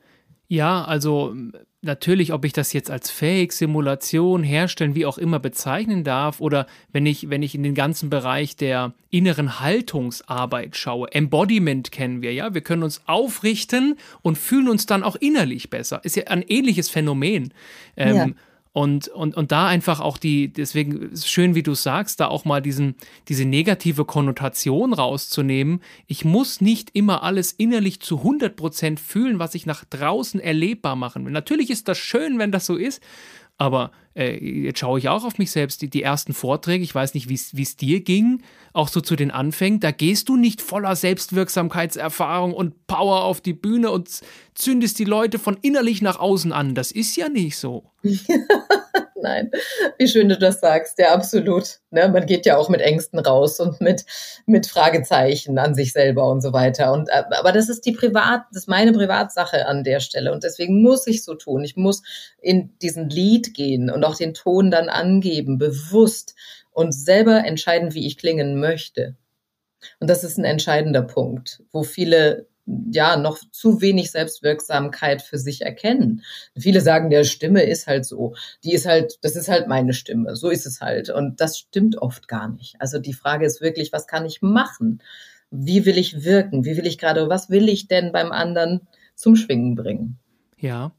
Ja, 0.49 0.85
also 0.85 1.35
natürlich, 1.83 2.33
ob 2.33 2.45
ich 2.45 2.53
das 2.53 2.73
jetzt 2.73 2.91
als 2.91 3.11
Fake, 3.11 3.53
Simulation, 3.53 4.43
Herstellen, 4.43 4.95
wie 4.95 5.07
auch 5.07 5.19
immer 5.19 5.39
bezeichnen 5.39 6.05
darf, 6.05 6.41
oder 6.41 6.67
wenn 6.93 7.07
ich, 7.07 7.31
wenn 7.31 7.43
ich 7.43 7.55
in 7.55 7.63
den 7.63 7.75
ganzen 7.75 8.11
Bereich 8.11 8.57
der 8.57 8.93
inneren 9.11 9.61
Haltungsarbeit 9.61 10.77
schaue, 10.77 11.13
Embodiment 11.13 11.91
kennen 11.91 12.23
wir, 12.23 12.33
ja, 12.33 12.55
wir 12.55 12.61
können 12.61 12.83
uns 12.83 13.03
aufrichten 13.07 13.97
und 14.23 14.39
fühlen 14.39 14.69
uns 14.69 14.87
dann 14.87 15.03
auch 15.03 15.17
innerlich 15.17 15.71
besser. 15.71 16.01
Ist 16.05 16.17
ja 16.17 16.25
ein 16.25 16.43
ähnliches 16.43 16.89
Phänomen. 16.89 17.53
Ähm, 17.97 18.17
ja. 18.17 18.27
Und, 18.73 19.09
und, 19.09 19.37
und 19.37 19.51
da 19.51 19.67
einfach 19.67 19.99
auch 19.99 20.17
die, 20.17 20.53
deswegen 20.53 21.11
ist 21.11 21.25
es 21.25 21.31
schön, 21.31 21.57
wie 21.57 21.65
du 21.65 21.75
sagst, 21.75 22.21
da 22.21 22.29
auch 22.29 22.45
mal 22.45 22.63
diesen, 22.63 22.95
diese 23.29 23.45
negative 23.45 24.05
Konnotation 24.05 24.93
rauszunehmen. 24.93 25.81
Ich 26.07 26.25
muss 26.25 26.61
nicht 26.61 26.91
immer 26.93 27.25
alles 27.25 27.51
innerlich 27.51 28.01
zu 28.01 28.21
100% 28.21 28.99
fühlen, 28.99 29.41
was 29.41 29.57
ich 29.57 29.67
nach 29.67 29.85
draußen 29.85 30.39
erlebbar 30.39 30.95
machen 30.95 31.25
will. 31.25 31.33
Natürlich 31.33 31.71
ist 31.71 31.89
das 31.89 31.99
schön, 31.99 32.39
wenn 32.39 32.53
das 32.53 32.65
so 32.65 32.77
ist, 32.77 33.03
aber 33.59 33.91
äh, 34.15 34.37
jetzt 34.39 34.79
schaue 34.79 35.01
ich 35.01 35.09
auch 35.09 35.25
auf 35.25 35.39
mich 35.39 35.51
selbst, 35.51 35.83
die, 35.83 35.91
die 35.91 36.05
ersten 36.05 36.33
Vorträge, 36.33 36.85
ich 36.85 36.95
weiß 36.95 37.15
nicht, 37.15 37.29
wie 37.29 37.63
es 37.63 37.77
dir 37.77 38.01
ging, 38.03 38.41
auch 38.73 38.89
so 38.89 39.01
zu 39.01 39.17
den 39.17 39.31
Anfängen, 39.31 39.81
da 39.81 39.91
gehst 39.91 40.29
du 40.29 40.37
nicht 40.37 40.61
voller 40.61 40.97
Selbstwirksamkeitserfahrung 40.97 42.53
und 42.53 42.87
Power 42.87 43.25
auf 43.25 43.41
die 43.41 43.53
Bühne 43.53 43.91
und 43.91 44.09
zündest 44.55 44.99
die 44.99 45.05
Leute 45.05 45.39
von 45.39 45.59
innerlich 45.63 46.03
nach 46.03 46.19
außen 46.19 46.53
an. 46.53 46.75
Das 46.75 46.93
ist 46.93 47.17
ja 47.17 47.29
nicht 47.29 47.57
so. 47.57 47.85
Nein, 49.23 49.51
wie 49.99 50.09
schön 50.09 50.29
du 50.29 50.39
das 50.39 50.61
sagst, 50.61 50.99
ja, 50.99 51.13
absolut. 51.13 51.81
Ne, 51.91 52.09
man 52.09 52.25
geht 52.27 52.47
ja 52.47 52.57
auch 52.57 52.69
mit 52.69 52.81
Ängsten 52.81 53.19
raus 53.19 53.61
und 53.61 53.81
mit, 53.81 54.05
mit 54.47 54.67
Fragezeichen 54.67 55.59
an 55.59 55.75
sich 55.75 55.93
selber 55.93 56.31
und 56.31 56.41
so 56.41 56.53
weiter. 56.53 56.93
Und, 56.93 57.09
äh, 57.11 57.25
aber 57.39 57.53
das 57.53 57.69
ist 57.69 57.85
die 57.85 57.93
Privat, 57.93 58.43
das 58.51 58.63
ist 58.63 58.69
meine 58.69 58.93
Privatsache 58.93 59.67
an 59.67 59.85
der 59.85 60.01
Stelle. 60.01 60.33
Und 60.33 60.45
deswegen 60.45 60.81
muss 60.83 61.07
ich 61.07 61.23
so 61.25 61.35
tun. 61.35 61.65
Ich 61.65 61.77
muss 61.77 62.03
in 62.41 62.79
diesen 62.81 63.11
Lied 63.11 63.53
gehen 63.53 63.91
und 63.91 64.05
auch 64.05 64.17
den 64.17 64.33
Ton 64.33 64.71
dann 64.71 64.89
angeben, 64.89 65.59
bewusst 65.59 66.35
und 66.81 66.93
selber 66.93 67.45
entscheiden, 67.45 67.93
wie 67.93 68.07
ich 68.07 68.17
klingen 68.17 68.59
möchte. 68.59 69.15
Und 69.99 70.09
das 70.09 70.25
ist 70.25 70.39
ein 70.39 70.45
entscheidender 70.45 71.03
Punkt, 71.03 71.63
wo 71.73 71.83
viele 71.83 72.49
ja 72.91 73.17
noch 73.17 73.39
zu 73.51 73.83
wenig 73.83 74.11
Selbstwirksamkeit 74.13 75.21
für 75.21 75.37
sich 75.37 75.61
erkennen. 75.63 76.23
Viele 76.57 76.81
sagen, 76.81 77.11
der 77.11 77.25
Stimme 77.25 77.65
ist 77.65 77.87
halt 77.87 78.07
so, 78.07 78.35
die 78.65 78.73
ist 78.73 78.87
halt, 78.87 79.19
das 79.23 79.37
ist 79.37 79.49
halt 79.49 79.69
meine 79.69 79.93
Stimme, 79.93 80.37
so 80.37 80.49
ist 80.49 80.67
es 80.67 80.81
halt. 80.81 81.11
Und 81.11 81.41
das 81.41 81.59
stimmt 81.59 81.99
oft 81.99 82.29
gar 82.29 82.49
nicht. 82.49 82.77
Also 82.81 82.99
die 82.99 83.13
Frage 83.13 83.45
ist 83.45 83.61
wirklich, 83.61 83.93
was 83.93 84.07
kann 84.07 84.25
ich 84.25 84.41
machen? 84.41 85.03
Wie 85.51 85.85
will 85.85 85.99
ich 85.99 86.25
wirken? 86.25 86.65
Wie 86.65 86.79
will 86.79 86.87
ich 86.87 86.97
gerade, 86.97 87.29
was 87.29 87.51
will 87.51 87.69
ich 87.69 87.89
denn 87.89 88.13
beim 88.13 88.33
anderen 88.33 88.89
zum 89.15 89.37
Schwingen 89.37 89.75
bringen? 89.75 90.19
Ja, 90.57 90.93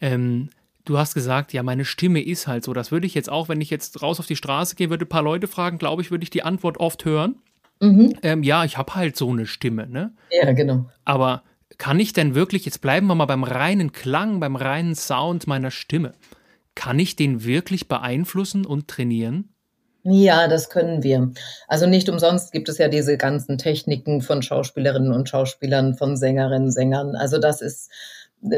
ähm, 0.00 0.50
du 0.84 0.98
hast 0.98 1.14
gesagt, 1.14 1.52
ja, 1.52 1.62
meine 1.62 1.84
Stimme 1.84 2.22
ist 2.22 2.46
halt 2.46 2.64
so. 2.64 2.72
Das 2.72 2.92
würde 2.92 3.06
ich 3.06 3.14
jetzt 3.14 3.30
auch, 3.30 3.48
wenn 3.48 3.60
ich 3.60 3.70
jetzt 3.70 4.02
raus 4.02 4.20
auf 4.20 4.26
die 4.26 4.36
Straße 4.36 4.76
gehe, 4.76 4.90
würde 4.90 5.04
ein 5.04 5.08
paar 5.08 5.22
Leute 5.22 5.46
fragen, 5.46 5.78
glaube 5.78 6.02
ich, 6.02 6.10
würde 6.10 6.24
ich 6.24 6.30
die 6.30 6.42
Antwort 6.42 6.78
oft 6.78 7.04
hören. 7.04 7.36
Mhm. 7.80 8.14
Ähm, 8.22 8.42
ja, 8.42 8.64
ich 8.64 8.78
habe 8.78 8.94
halt 8.94 9.16
so 9.16 9.30
eine 9.30 9.46
Stimme, 9.46 9.86
ne? 9.88 10.14
Ja, 10.30 10.52
genau. 10.52 10.86
Aber 11.04 11.42
kann 11.78 11.98
ich 11.98 12.12
denn 12.12 12.34
wirklich, 12.34 12.64
jetzt 12.64 12.80
bleiben 12.80 13.06
wir 13.06 13.14
mal 13.14 13.24
beim 13.26 13.44
reinen 13.44 13.92
Klang, 13.92 14.40
beim 14.40 14.56
reinen 14.56 14.94
Sound 14.94 15.46
meiner 15.46 15.70
Stimme, 15.70 16.12
kann 16.74 16.98
ich 16.98 17.16
den 17.16 17.44
wirklich 17.44 17.88
beeinflussen 17.88 18.66
und 18.66 18.88
trainieren? 18.88 19.50
Ja, 20.06 20.48
das 20.48 20.68
können 20.68 21.02
wir. 21.02 21.32
Also 21.66 21.86
nicht 21.86 22.10
umsonst 22.10 22.52
gibt 22.52 22.68
es 22.68 22.76
ja 22.76 22.88
diese 22.88 23.16
ganzen 23.16 23.56
Techniken 23.56 24.20
von 24.20 24.42
Schauspielerinnen 24.42 25.12
und 25.12 25.30
Schauspielern, 25.30 25.94
von 25.94 26.16
Sängerinnen, 26.16 26.70
Sängern. 26.70 27.16
Also 27.16 27.38
das 27.38 27.62
ist 27.62 27.90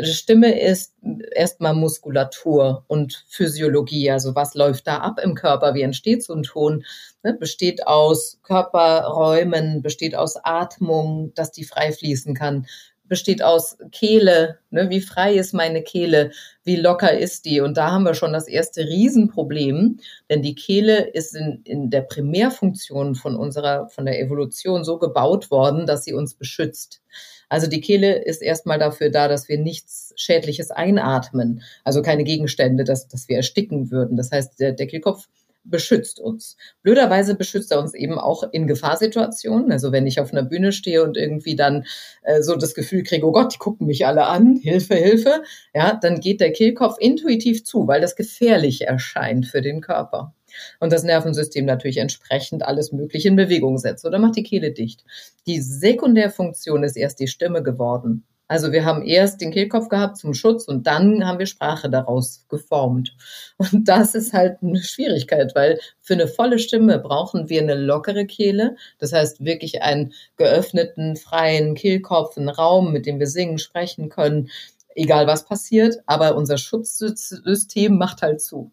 Stimme 0.03 0.59
ist 0.61 0.95
erstmal 1.35 1.75
Muskulatur 1.75 2.85
und 2.89 3.25
Physiologie. 3.29 4.11
Also 4.11 4.35
was 4.35 4.55
läuft 4.55 4.87
da 4.87 4.99
ab 4.99 5.21
im 5.23 5.35
Körper? 5.35 5.75
Wie 5.75 5.83
entsteht 5.83 6.25
so 6.25 6.35
ein 6.35 6.43
Ton? 6.43 6.85
Ne, 7.23 7.35
besteht 7.35 7.87
aus 7.87 8.39
Körperräumen, 8.43 9.83
besteht 9.83 10.17
aus 10.17 10.37
Atmung, 10.43 11.33
dass 11.35 11.53
die 11.53 11.65
frei 11.65 11.93
fließen 11.93 12.35
kann, 12.35 12.67
besteht 13.05 13.43
aus 13.43 13.79
Kehle. 13.93 14.59
Ne, 14.71 14.91
wie 14.91 15.01
frei 15.01 15.35
ist 15.35 15.55
meine 15.55 15.83
Kehle? 15.83 16.33
Wie 16.65 16.77
locker 16.77 17.17
ist 17.17 17.45
die? 17.45 17.61
Und 17.61 17.77
da 17.77 17.93
haben 17.93 18.05
wir 18.05 18.15
schon 18.15 18.33
das 18.33 18.49
erste 18.49 18.85
Riesenproblem, 18.85 19.99
denn 20.29 20.43
die 20.43 20.57
Kehle 20.57 21.11
ist 21.11 21.37
in, 21.37 21.63
in 21.65 21.91
der 21.91 22.03
Primärfunktion 22.03 23.15
von 23.15 23.37
unserer, 23.37 23.89
von 23.89 24.05
der 24.05 24.21
Evolution 24.21 24.83
so 24.85 24.99
gebaut 24.99 25.51
worden, 25.53 25.87
dass 25.87 26.05
sie 26.05 26.13
uns 26.13 26.35
beschützt. 26.35 27.03
Also 27.49 27.69
die 27.69 27.81
Kehle 27.81 28.25
ist 28.25 28.43
erstmal 28.43 28.79
dafür 28.79 29.11
da, 29.11 29.29
dass 29.29 29.49
wir 29.49 29.59
nichts 29.59 30.13
Schädliches 30.17 30.71
einatmen, 30.71 31.63
also 31.85 32.03
keine 32.03 32.25
Gegenstände, 32.25 32.85
dass, 32.85 33.07
dass 33.09 33.29
wir 33.29 33.37
ersticken 33.37 33.91
würden. 33.91 34.17
Das 34.17 34.33
heißt, 34.33 34.59
der, 34.59 34.73
Kehlkopf 34.87 35.29
beschützt 35.71 36.21
uns. 36.21 36.57
Blöderweise 36.83 37.35
beschützt 37.35 37.73
er 37.73 37.81
uns 37.81 37.95
eben 37.95 38.19
auch 38.19 38.45
in 38.53 38.67
Gefahrsituationen. 38.67 39.73
Also 39.73 39.93
wenn 39.93 40.07
ich 40.07 40.21
auf 40.21 40.33
einer 40.33 40.43
Bühne 40.43 40.73
stehe 40.73 41.03
und 41.03 41.17
irgendwie 41.17 41.57
dann 41.57 41.85
äh, 42.23 42.43
so 42.43 42.57
das 42.57 42.75
Gefühl 42.75 43.03
kriege, 43.03 43.27
oh 43.27 43.33
Gott, 43.33 43.55
die 43.55 43.59
gucken 43.59 43.87
mich 43.87 44.07
alle 44.07 44.27
an, 44.27 44.57
Hilfe, 44.63 44.95
Hilfe, 44.95 45.43
ja, 45.75 45.99
dann 46.01 46.21
geht 46.21 46.41
der 46.41 46.53
Kehlkopf 46.53 46.97
intuitiv 46.99 47.65
zu, 47.65 47.87
weil 47.87 48.01
das 48.01 48.17
gefährlich 48.17 48.83
erscheint 48.83 49.47
für 49.47 49.63
den 49.63 49.81
Körper 49.81 50.35
und 50.81 50.93
das 50.93 51.03
Nervensystem 51.03 51.65
natürlich 51.65 51.99
entsprechend 51.99 52.65
alles 52.65 52.93
Mögliche 52.93 53.29
in 53.29 53.37
Bewegung 53.37 53.79
setzt 53.79 54.05
oder 54.05 54.19
macht 54.19 54.37
die 54.37 54.43
Kehle 54.43 54.73
dicht. 54.73 55.05
Die 55.47 55.61
Sekundärfunktion 55.61 56.83
ist 56.83 56.97
erst 56.97 57.21
die 57.21 57.29
Stimme 57.29 57.63
geworden. 57.63 58.25
Also 58.49 58.71
wir 58.71 58.85
haben 58.85 59.03
erst 59.03 59.41
den 59.41 59.51
Kehlkopf 59.51 59.89
gehabt 59.89 60.19
zum 60.19 60.33
Schutz 60.33 60.67
und 60.69 60.87
dann 60.87 61.27
haben 61.27 61.39
wir 61.41 61.47
Sprache 61.47 61.91
daraus 61.91 62.47
geformt. 62.49 63.17
Und 63.59 63.89
das 63.89 64.15
ist 64.15 64.33
halt 64.33 64.59
eine 64.63 64.81
Schwierigkeit, 64.83 65.55
weil 65.55 65.81
für 66.01 66.15
eine 66.15 66.29
volle 66.29 66.59
Stimme 66.59 66.99
brauchen 66.99 67.49
wir 67.49 67.61
eine 67.61 67.75
lockere 67.75 68.27
Kehle. 68.27 68.77
Das 68.99 69.13
heißt 69.13 69.45
wirklich 69.45 69.83
einen 69.83 70.13
geöffneten, 70.37 71.17
freien 71.17 71.75
Kehlkopf, 71.75 72.37
einen 72.37 72.49
Raum, 72.49 72.93
mit 72.93 73.07
dem 73.07 73.19
wir 73.19 73.27
singen, 73.27 73.59
sprechen 73.59 74.09
können, 74.11 74.51
egal 74.95 75.27
was 75.27 75.45
passiert. 75.45 75.97
Aber 76.07 76.37
unser 76.37 76.59
Schutzsystem 76.59 77.99
macht 77.99 78.23
halt 78.23 78.41
zu. 78.41 78.71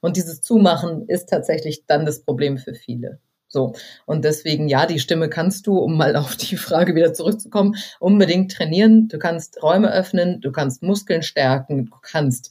Und 0.00 0.16
dieses 0.16 0.40
Zumachen 0.40 1.08
ist 1.08 1.28
tatsächlich 1.28 1.84
dann 1.86 2.06
das 2.06 2.22
Problem 2.22 2.58
für 2.58 2.74
viele. 2.74 3.18
So. 3.54 3.72
Und 4.04 4.24
deswegen, 4.24 4.68
ja, 4.68 4.84
die 4.84 4.98
Stimme 4.98 5.28
kannst 5.28 5.68
du, 5.68 5.78
um 5.78 5.96
mal 5.96 6.16
auf 6.16 6.34
die 6.36 6.56
Frage 6.56 6.96
wieder 6.96 7.14
zurückzukommen, 7.14 7.76
unbedingt 8.00 8.50
trainieren. 8.50 9.06
Du 9.06 9.18
kannst 9.18 9.62
Räume 9.62 9.92
öffnen, 9.92 10.40
du 10.40 10.50
kannst 10.50 10.82
Muskeln 10.82 11.22
stärken, 11.22 11.86
du 11.86 11.92
kannst 12.02 12.50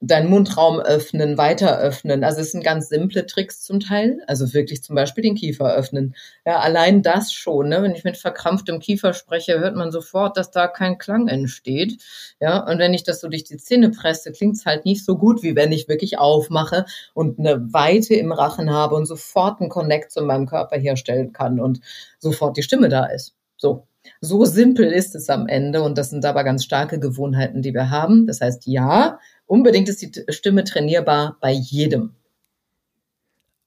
deinen 0.00 0.30
Mundraum 0.30 0.78
öffnen, 0.78 1.38
weiter 1.38 1.78
öffnen. 1.78 2.22
Also 2.22 2.40
es 2.40 2.52
sind 2.52 2.62
ganz 2.62 2.88
simple 2.88 3.26
Tricks 3.26 3.62
zum 3.62 3.80
Teil. 3.80 4.20
Also 4.28 4.54
wirklich 4.54 4.82
zum 4.82 4.94
Beispiel 4.94 5.22
den 5.22 5.34
Kiefer 5.34 5.74
öffnen. 5.74 6.14
Ja, 6.46 6.60
allein 6.60 7.02
das 7.02 7.32
schon. 7.32 7.68
Ne? 7.68 7.82
Wenn 7.82 7.94
ich 7.94 8.04
mit 8.04 8.16
verkrampftem 8.16 8.78
Kiefer 8.78 9.12
spreche, 9.12 9.58
hört 9.58 9.74
man 9.74 9.90
sofort, 9.90 10.36
dass 10.36 10.52
da 10.52 10.68
kein 10.68 10.98
Klang 10.98 11.26
entsteht. 11.26 12.00
Ja, 12.40 12.64
und 12.64 12.78
wenn 12.78 12.94
ich 12.94 13.02
das 13.02 13.20
so 13.20 13.28
durch 13.28 13.44
die 13.44 13.56
Zähne 13.56 13.90
presse, 13.90 14.30
klingt 14.30 14.56
es 14.56 14.66
halt 14.66 14.84
nicht 14.84 15.04
so 15.04 15.18
gut, 15.18 15.42
wie 15.42 15.56
wenn 15.56 15.72
ich 15.72 15.88
wirklich 15.88 16.18
aufmache 16.18 16.84
und 17.12 17.40
eine 17.40 17.72
Weite 17.72 18.14
im 18.14 18.30
Rachen 18.30 18.70
habe 18.70 18.94
und 18.94 19.06
sofort 19.06 19.60
einen 19.60 19.70
Connect 19.70 20.12
zu 20.12 20.22
meinem 20.22 20.46
Körper 20.46 20.78
herstellen 20.78 21.32
kann 21.32 21.58
und 21.58 21.80
sofort 22.20 22.56
die 22.56 22.62
Stimme 22.62 22.88
da 22.88 23.06
ist. 23.06 23.34
So. 23.56 23.84
So 24.20 24.44
simpel 24.44 24.86
ist 24.86 25.14
es 25.14 25.28
am 25.28 25.48
Ende 25.48 25.82
und 25.82 25.98
das 25.98 26.10
sind 26.10 26.24
aber 26.24 26.42
ganz 26.44 26.64
starke 26.64 26.98
Gewohnheiten, 26.98 27.60
die 27.60 27.74
wir 27.74 27.90
haben. 27.90 28.26
Das 28.26 28.40
heißt, 28.40 28.66
ja, 28.66 29.18
unbedingt 29.48 29.88
ist 29.88 30.02
die 30.02 30.12
Stimme 30.28 30.62
trainierbar 30.62 31.36
bei 31.40 31.50
jedem. 31.50 32.14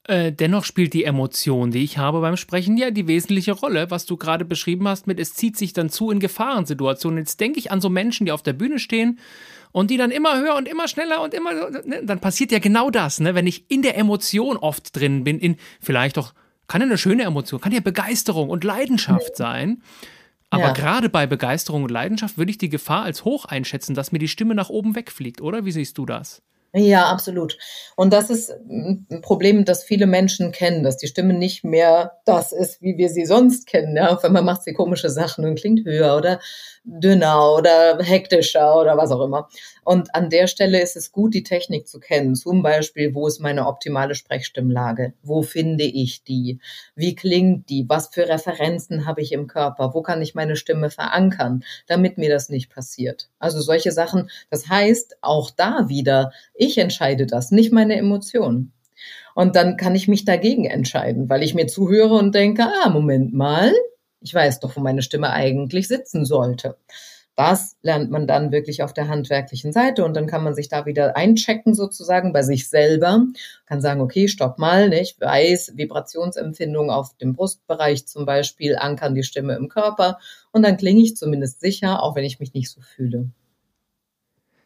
Äh, 0.04 0.32
dennoch 0.32 0.64
spielt 0.64 0.94
die 0.94 1.04
Emotion, 1.04 1.70
die 1.70 1.84
ich 1.84 1.96
habe 1.96 2.20
beim 2.20 2.36
Sprechen, 2.36 2.76
ja 2.76 2.90
die 2.90 3.06
wesentliche 3.06 3.52
Rolle, 3.52 3.90
was 3.90 4.04
du 4.04 4.16
gerade 4.16 4.44
beschrieben 4.44 4.88
hast 4.88 5.06
mit, 5.06 5.20
es 5.20 5.34
zieht 5.34 5.56
sich 5.56 5.74
dann 5.74 5.90
zu 5.90 6.10
in 6.10 6.18
Gefahrensituationen. 6.18 7.18
Jetzt 7.18 7.38
denke 7.38 7.60
ich 7.60 7.70
an 7.70 7.80
so 7.80 7.88
Menschen, 7.88 8.26
die 8.26 8.32
auf 8.32 8.42
der 8.42 8.52
Bühne 8.52 8.80
stehen 8.80 9.20
und 9.70 9.90
die 9.90 9.96
dann 9.96 10.10
immer 10.10 10.40
höher 10.40 10.56
und 10.56 10.66
immer 10.66 10.88
schneller 10.88 11.22
und 11.22 11.34
immer, 11.34 11.52
ne, 11.52 12.02
dann 12.02 12.18
passiert 12.18 12.50
ja 12.50 12.58
genau 12.58 12.90
das, 12.90 13.20
ne? 13.20 13.36
wenn 13.36 13.46
ich 13.46 13.70
in 13.70 13.82
der 13.82 13.96
Emotion 13.96 14.56
oft 14.56 14.96
drin 14.98 15.22
bin, 15.22 15.38
in 15.38 15.56
vielleicht 15.80 16.18
auch, 16.18 16.34
kann 16.66 16.80
ja 16.80 16.88
eine 16.88 16.98
schöne 16.98 17.22
Emotion, 17.22 17.60
kann 17.60 17.72
ja 17.72 17.80
Begeisterung 17.80 18.50
und 18.50 18.64
Leidenschaft 18.64 19.36
sein. 19.36 19.82
Aber 20.52 20.64
ja. 20.64 20.72
gerade 20.72 21.08
bei 21.08 21.26
Begeisterung 21.26 21.84
und 21.84 21.90
Leidenschaft 21.90 22.36
würde 22.36 22.50
ich 22.50 22.58
die 22.58 22.68
Gefahr 22.68 23.04
als 23.04 23.24
hoch 23.24 23.46
einschätzen, 23.46 23.94
dass 23.94 24.12
mir 24.12 24.18
die 24.18 24.28
Stimme 24.28 24.54
nach 24.54 24.68
oben 24.68 24.94
wegfliegt, 24.94 25.40
oder? 25.40 25.64
Wie 25.64 25.72
siehst 25.72 25.96
du 25.96 26.04
das? 26.04 26.42
Ja, 26.74 27.06
absolut. 27.06 27.56
Und 27.96 28.12
das 28.12 28.28
ist 28.28 28.50
ein 28.50 29.06
Problem, 29.22 29.64
das 29.64 29.82
viele 29.82 30.06
Menschen 30.06 30.52
kennen, 30.52 30.82
dass 30.82 30.98
die 30.98 31.06
Stimme 31.06 31.32
nicht 31.32 31.64
mehr 31.64 32.18
das 32.26 32.52
ist, 32.52 32.82
wie 32.82 32.98
wir 32.98 33.08
sie 33.08 33.24
sonst 33.24 33.66
kennen. 33.66 33.96
Ja, 33.96 34.10
auf 34.10 34.24
einmal 34.24 34.42
macht 34.42 34.62
sie 34.62 34.74
komische 34.74 35.08
Sachen 35.08 35.46
und 35.46 35.58
klingt 35.58 35.86
höher 35.86 36.16
oder 36.16 36.38
dünner 36.84 37.54
oder 37.54 37.98
hektischer 38.02 38.78
oder 38.78 38.98
was 38.98 39.10
auch 39.10 39.24
immer. 39.24 39.48
Und 39.84 40.14
an 40.14 40.30
der 40.30 40.46
Stelle 40.46 40.80
ist 40.80 40.96
es 40.96 41.10
gut, 41.10 41.34
die 41.34 41.42
Technik 41.42 41.88
zu 41.88 41.98
kennen. 41.98 42.36
Zum 42.36 42.62
Beispiel, 42.62 43.14
wo 43.14 43.26
ist 43.26 43.40
meine 43.40 43.66
optimale 43.66 44.14
Sprechstimmlage? 44.14 45.14
Wo 45.22 45.42
finde 45.42 45.84
ich 45.84 46.22
die? 46.22 46.60
Wie 46.94 47.16
klingt 47.16 47.68
die? 47.68 47.88
Was 47.88 48.08
für 48.08 48.28
Referenzen 48.28 49.06
habe 49.06 49.22
ich 49.22 49.32
im 49.32 49.48
Körper? 49.48 49.92
Wo 49.94 50.02
kann 50.02 50.22
ich 50.22 50.34
meine 50.34 50.54
Stimme 50.54 50.90
verankern, 50.90 51.64
damit 51.88 52.16
mir 52.16 52.30
das 52.30 52.48
nicht 52.48 52.70
passiert? 52.70 53.28
Also 53.40 53.60
solche 53.60 53.90
Sachen. 53.90 54.30
Das 54.50 54.68
heißt, 54.68 55.16
auch 55.20 55.50
da 55.50 55.88
wieder, 55.88 56.32
ich 56.54 56.78
entscheide 56.78 57.26
das, 57.26 57.50
nicht 57.50 57.72
meine 57.72 57.96
Emotionen. 57.96 58.72
Und 59.34 59.56
dann 59.56 59.76
kann 59.76 59.94
ich 59.96 60.08
mich 60.08 60.24
dagegen 60.24 60.64
entscheiden, 60.64 61.28
weil 61.28 61.42
ich 61.42 61.54
mir 61.54 61.66
zuhöre 61.66 62.14
und 62.14 62.34
denke, 62.34 62.64
ah, 62.64 62.90
Moment 62.90 63.32
mal, 63.32 63.72
ich 64.20 64.32
weiß 64.32 64.60
doch, 64.60 64.76
wo 64.76 64.80
meine 64.80 65.02
Stimme 65.02 65.30
eigentlich 65.30 65.88
sitzen 65.88 66.24
sollte. 66.24 66.76
Das 67.34 67.76
lernt 67.80 68.10
man 68.10 68.26
dann 68.26 68.52
wirklich 68.52 68.82
auf 68.82 68.92
der 68.92 69.08
handwerklichen 69.08 69.72
Seite 69.72 70.04
und 70.04 70.14
dann 70.14 70.26
kann 70.26 70.44
man 70.44 70.54
sich 70.54 70.68
da 70.68 70.84
wieder 70.84 71.16
einchecken 71.16 71.74
sozusagen 71.74 72.32
bei 72.34 72.42
sich 72.42 72.68
selber, 72.68 73.24
kann 73.64 73.80
sagen, 73.80 74.02
okay, 74.02 74.28
stopp 74.28 74.58
mal, 74.58 74.90
ne? 74.90 75.00
ich 75.00 75.18
weiß, 75.18 75.72
Vibrationsempfindung 75.76 76.90
auf 76.90 77.16
dem 77.16 77.32
Brustbereich 77.32 78.06
zum 78.06 78.26
Beispiel, 78.26 78.76
ankern 78.76 79.14
die 79.14 79.22
Stimme 79.22 79.54
im 79.54 79.68
Körper 79.70 80.18
und 80.52 80.62
dann 80.62 80.76
klinge 80.76 81.02
ich 81.02 81.16
zumindest 81.16 81.60
sicher, 81.60 82.02
auch 82.02 82.16
wenn 82.16 82.24
ich 82.24 82.38
mich 82.38 82.52
nicht 82.52 82.70
so 82.70 82.82
fühle. 82.82 83.30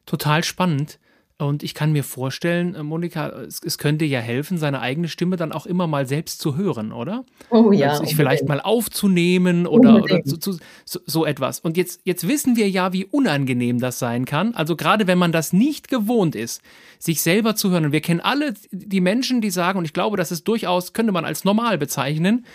Total 0.05 0.42
spannend. 0.42 0.98
Und 1.38 1.62
ich 1.62 1.75
kann 1.75 1.92
mir 1.92 2.03
vorstellen, 2.03 2.75
äh, 2.75 2.83
Monika, 2.83 3.29
es, 3.29 3.61
es, 3.62 3.77
könnte 3.77 4.07
ja 4.07 4.20
helfen, 4.20 4.57
seine 4.57 4.81
eigene 4.81 5.07
Stimme 5.09 5.37
dann 5.37 5.53
auch 5.53 5.66
immer 5.66 5.87
mal 5.87 6.07
selbst 6.07 6.40
zu 6.40 6.57
hören, 6.57 6.92
oder? 6.92 7.27
Oh 7.51 7.72
ja. 7.72 7.90
Also 7.90 8.05
sich 8.05 8.16
vielleicht 8.16 8.49
mal 8.49 8.61
aufzunehmen 8.61 9.66
oder, 9.66 10.03
oder 10.03 10.20
so, 10.25 10.53
so, 10.87 11.01
so, 11.05 11.27
etwas. 11.27 11.61
Und 11.61 11.77
jetzt, 11.77 12.01
jetzt 12.05 12.27
wissen 12.27 12.57
wir 12.57 12.70
ja, 12.70 12.94
wie 12.94 13.05
unangenehm 13.05 13.81
das 13.81 13.99
sein 13.99 14.25
kann. 14.25 14.55
Also 14.55 14.77
gerade 14.77 15.07
wenn 15.07 15.18
man 15.18 15.31
das 15.31 15.53
nicht 15.53 15.88
gewohnt 15.88 16.35
ist, 16.35 16.62
sich 16.99 17.20
selber 17.20 17.55
zu 17.55 17.70
hören. 17.70 17.85
Und 17.85 17.92
wir 17.92 18.01
kennen 18.01 18.20
alle 18.20 18.55
die 18.70 19.03
Menschen, 19.03 19.42
die 19.42 19.51
sagen, 19.51 19.79
und 19.79 19.85
ich 19.85 19.92
glaube, 19.92 20.16
das 20.16 20.33
ist 20.33 20.49
durchaus, 20.49 20.94
könnte 20.94 21.12
man 21.12 21.27
als 21.27 21.44
normal 21.44 21.77
bezeichnen, 21.77 22.46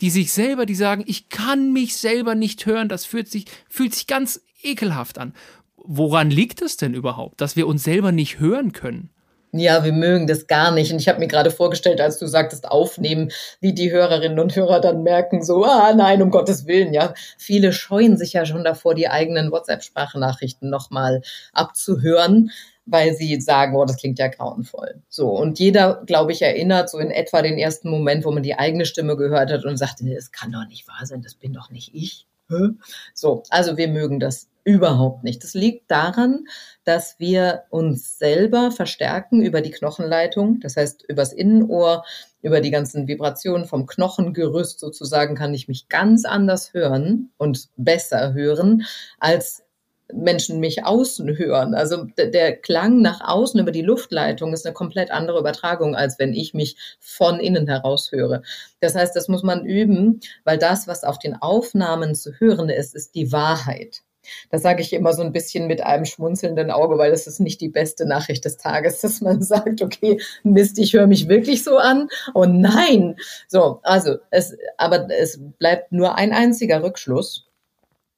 die 0.00 0.10
sich 0.10 0.32
selber, 0.32 0.66
die 0.66 0.74
sagen, 0.74 1.04
ich 1.06 1.28
kann 1.28 1.72
mich 1.72 1.96
selber 1.96 2.34
nicht 2.34 2.66
hören, 2.66 2.88
das 2.88 3.04
fühlt 3.04 3.28
sich, 3.28 3.44
fühlt 3.68 3.94
sich 3.94 4.08
ganz 4.08 4.40
ekelhaft 4.60 5.18
an 5.18 5.34
woran 5.84 6.30
liegt 6.30 6.62
es 6.62 6.76
denn 6.76 6.94
überhaupt, 6.94 7.40
dass 7.40 7.56
wir 7.56 7.66
uns 7.66 7.84
selber 7.84 8.10
nicht 8.10 8.40
hören 8.40 8.72
können? 8.72 9.10
Ja, 9.56 9.84
wir 9.84 9.92
mögen 9.92 10.26
das 10.26 10.48
gar 10.48 10.72
nicht. 10.72 10.92
Und 10.92 10.98
ich 10.98 11.06
habe 11.06 11.20
mir 11.20 11.28
gerade 11.28 11.52
vorgestellt, 11.52 12.00
als 12.00 12.18
du 12.18 12.26
sagtest, 12.26 12.66
aufnehmen, 12.68 13.30
wie 13.60 13.72
die 13.72 13.92
Hörerinnen 13.92 14.40
und 14.40 14.56
Hörer 14.56 14.80
dann 14.80 15.04
merken, 15.04 15.44
so, 15.44 15.64
ah 15.64 15.92
nein, 15.94 16.22
um 16.22 16.32
Gottes 16.32 16.66
Willen, 16.66 16.92
ja. 16.92 17.14
Viele 17.38 17.72
scheuen 17.72 18.16
sich 18.16 18.32
ja 18.32 18.46
schon 18.46 18.64
davor, 18.64 18.96
die 18.96 19.08
eigenen 19.08 19.52
WhatsApp-Sprachnachrichten 19.52 20.68
nochmal 20.70 21.22
abzuhören, 21.52 22.50
weil 22.84 23.14
sie 23.14 23.40
sagen, 23.40 23.76
oh, 23.76 23.84
das 23.84 23.98
klingt 23.98 24.18
ja 24.18 24.26
grauenvoll. 24.26 25.02
So, 25.08 25.30
und 25.30 25.60
jeder, 25.60 26.02
glaube 26.04 26.32
ich, 26.32 26.42
erinnert 26.42 26.90
so 26.90 26.98
in 26.98 27.12
etwa 27.12 27.40
den 27.40 27.56
ersten 27.56 27.90
Moment, 27.90 28.24
wo 28.24 28.32
man 28.32 28.42
die 28.42 28.58
eigene 28.58 28.86
Stimme 28.86 29.16
gehört 29.16 29.52
hat 29.52 29.64
und 29.64 29.76
sagte, 29.76 30.04
nee, 30.04 30.16
das 30.16 30.32
kann 30.32 30.50
doch 30.50 30.66
nicht 30.66 30.88
wahr 30.88 31.06
sein, 31.06 31.22
das 31.22 31.36
bin 31.36 31.52
doch 31.52 31.70
nicht 31.70 31.94
ich. 31.94 32.26
So, 33.14 33.44
also 33.50 33.76
wir 33.76 33.88
mögen 33.88 34.18
das 34.20 34.48
überhaupt 34.64 35.24
nicht. 35.24 35.44
Das 35.44 35.54
liegt 35.54 35.90
daran, 35.90 36.46
dass 36.84 37.16
wir 37.18 37.64
uns 37.70 38.18
selber 38.18 38.70
verstärken 38.70 39.42
über 39.42 39.60
die 39.60 39.70
Knochenleitung, 39.70 40.60
das 40.60 40.76
heißt 40.76 41.04
übers 41.08 41.32
Innenohr, 41.32 42.04
über 42.40 42.60
die 42.60 42.70
ganzen 42.70 43.06
Vibrationen 43.06 43.66
vom 43.66 43.86
Knochengerüst 43.86 44.78
sozusagen 44.80 45.34
kann 45.34 45.54
ich 45.54 45.68
mich 45.68 45.88
ganz 45.88 46.24
anders 46.24 46.74
hören 46.74 47.30
und 47.38 47.68
besser 47.76 48.34
hören, 48.34 48.84
als 49.18 49.64
Menschen 50.12 50.60
mich 50.60 50.84
außen 50.84 51.38
hören. 51.38 51.74
Also 51.74 52.06
der 52.18 52.56
Klang 52.56 53.00
nach 53.00 53.20
außen 53.22 53.58
über 53.58 53.72
die 53.72 53.82
Luftleitung 53.82 54.52
ist 54.52 54.66
eine 54.66 54.74
komplett 54.74 55.10
andere 55.10 55.40
Übertragung, 55.40 55.96
als 55.96 56.18
wenn 56.18 56.34
ich 56.34 56.54
mich 56.54 56.76
von 57.00 57.40
innen 57.40 57.66
heraus 57.66 58.12
höre. 58.12 58.42
Das 58.80 58.94
heißt, 58.94 59.16
das 59.16 59.28
muss 59.28 59.42
man 59.42 59.64
üben, 59.64 60.20
weil 60.44 60.58
das, 60.58 60.86
was 60.86 61.04
auf 61.04 61.18
den 61.18 61.34
Aufnahmen 61.40 62.14
zu 62.14 62.32
hören 62.38 62.68
ist, 62.68 62.94
ist 62.94 63.14
die 63.14 63.32
Wahrheit. 63.32 64.03
Das 64.50 64.62
sage 64.62 64.82
ich 64.82 64.92
immer 64.92 65.12
so 65.12 65.22
ein 65.22 65.32
bisschen 65.32 65.66
mit 65.66 65.82
einem 65.82 66.04
schmunzelnden 66.04 66.70
Auge, 66.70 66.98
weil 66.98 67.10
das 67.10 67.26
ist 67.26 67.40
nicht 67.40 67.60
die 67.60 67.68
beste 67.68 68.06
Nachricht 68.06 68.44
des 68.44 68.56
Tages, 68.56 69.00
dass 69.02 69.20
man 69.20 69.42
sagt, 69.42 69.82
okay, 69.82 70.20
Mist, 70.42 70.78
ich 70.78 70.92
höre 70.92 71.06
mich 71.06 71.28
wirklich 71.28 71.64
so 71.64 71.78
an. 71.78 72.08
Oh 72.34 72.44
nein. 72.44 73.16
So, 73.48 73.80
also 73.82 74.16
es, 74.30 74.56
aber 74.78 75.08
es 75.10 75.40
bleibt 75.58 75.92
nur 75.92 76.16
ein 76.16 76.32
einziger 76.32 76.82
Rückschluss 76.82 77.46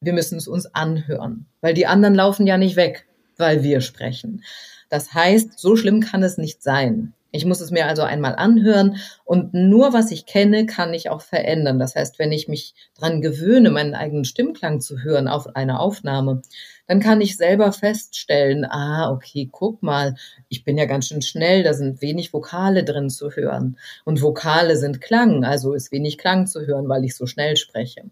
wir 0.00 0.12
müssen 0.12 0.38
es 0.38 0.48
uns 0.48 0.66
anhören, 0.74 1.46
weil 1.60 1.74
die 1.74 1.86
anderen 1.86 2.14
laufen 2.14 2.46
ja 2.46 2.58
nicht 2.58 2.76
weg, 2.76 3.06
weil 3.36 3.62
wir 3.62 3.80
sprechen. 3.80 4.42
Das 4.88 5.14
heißt, 5.14 5.58
so 5.58 5.76
schlimm 5.76 6.00
kann 6.00 6.22
es 6.22 6.38
nicht 6.38 6.62
sein. 6.62 7.12
Ich 7.36 7.44
muss 7.44 7.60
es 7.60 7.70
mir 7.70 7.86
also 7.86 8.02
einmal 8.02 8.34
anhören 8.34 8.96
und 9.24 9.52
nur 9.52 9.92
was 9.92 10.10
ich 10.10 10.26
kenne, 10.26 10.66
kann 10.66 10.94
ich 10.94 11.10
auch 11.10 11.20
verändern. 11.20 11.78
Das 11.78 11.94
heißt, 11.94 12.18
wenn 12.18 12.32
ich 12.32 12.48
mich 12.48 12.74
dran 12.98 13.20
gewöhne, 13.20 13.70
meinen 13.70 13.94
eigenen 13.94 14.24
Stimmklang 14.24 14.80
zu 14.80 15.02
hören 15.02 15.28
auf 15.28 15.54
einer 15.54 15.80
Aufnahme, 15.80 16.42
dann 16.86 17.00
kann 17.00 17.20
ich 17.20 17.36
selber 17.36 17.72
feststellen, 17.72 18.64
ah, 18.64 19.10
okay, 19.10 19.48
guck 19.50 19.82
mal, 19.82 20.14
ich 20.48 20.64
bin 20.64 20.78
ja 20.78 20.86
ganz 20.86 21.08
schön 21.08 21.22
schnell, 21.22 21.62
da 21.62 21.74
sind 21.74 22.00
wenig 22.00 22.32
Vokale 22.32 22.84
drin 22.84 23.10
zu 23.10 23.30
hören. 23.30 23.76
Und 24.04 24.22
Vokale 24.22 24.76
sind 24.76 25.00
Klang, 25.00 25.44
also 25.44 25.74
ist 25.74 25.92
wenig 25.92 26.16
Klang 26.16 26.46
zu 26.46 26.66
hören, 26.66 26.88
weil 26.88 27.04
ich 27.04 27.16
so 27.16 27.26
schnell 27.26 27.56
spreche. 27.56 28.04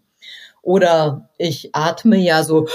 Oder 0.61 1.29
ich 1.37 1.73
atme 1.73 2.17
ja 2.17 2.43
so 2.43 2.67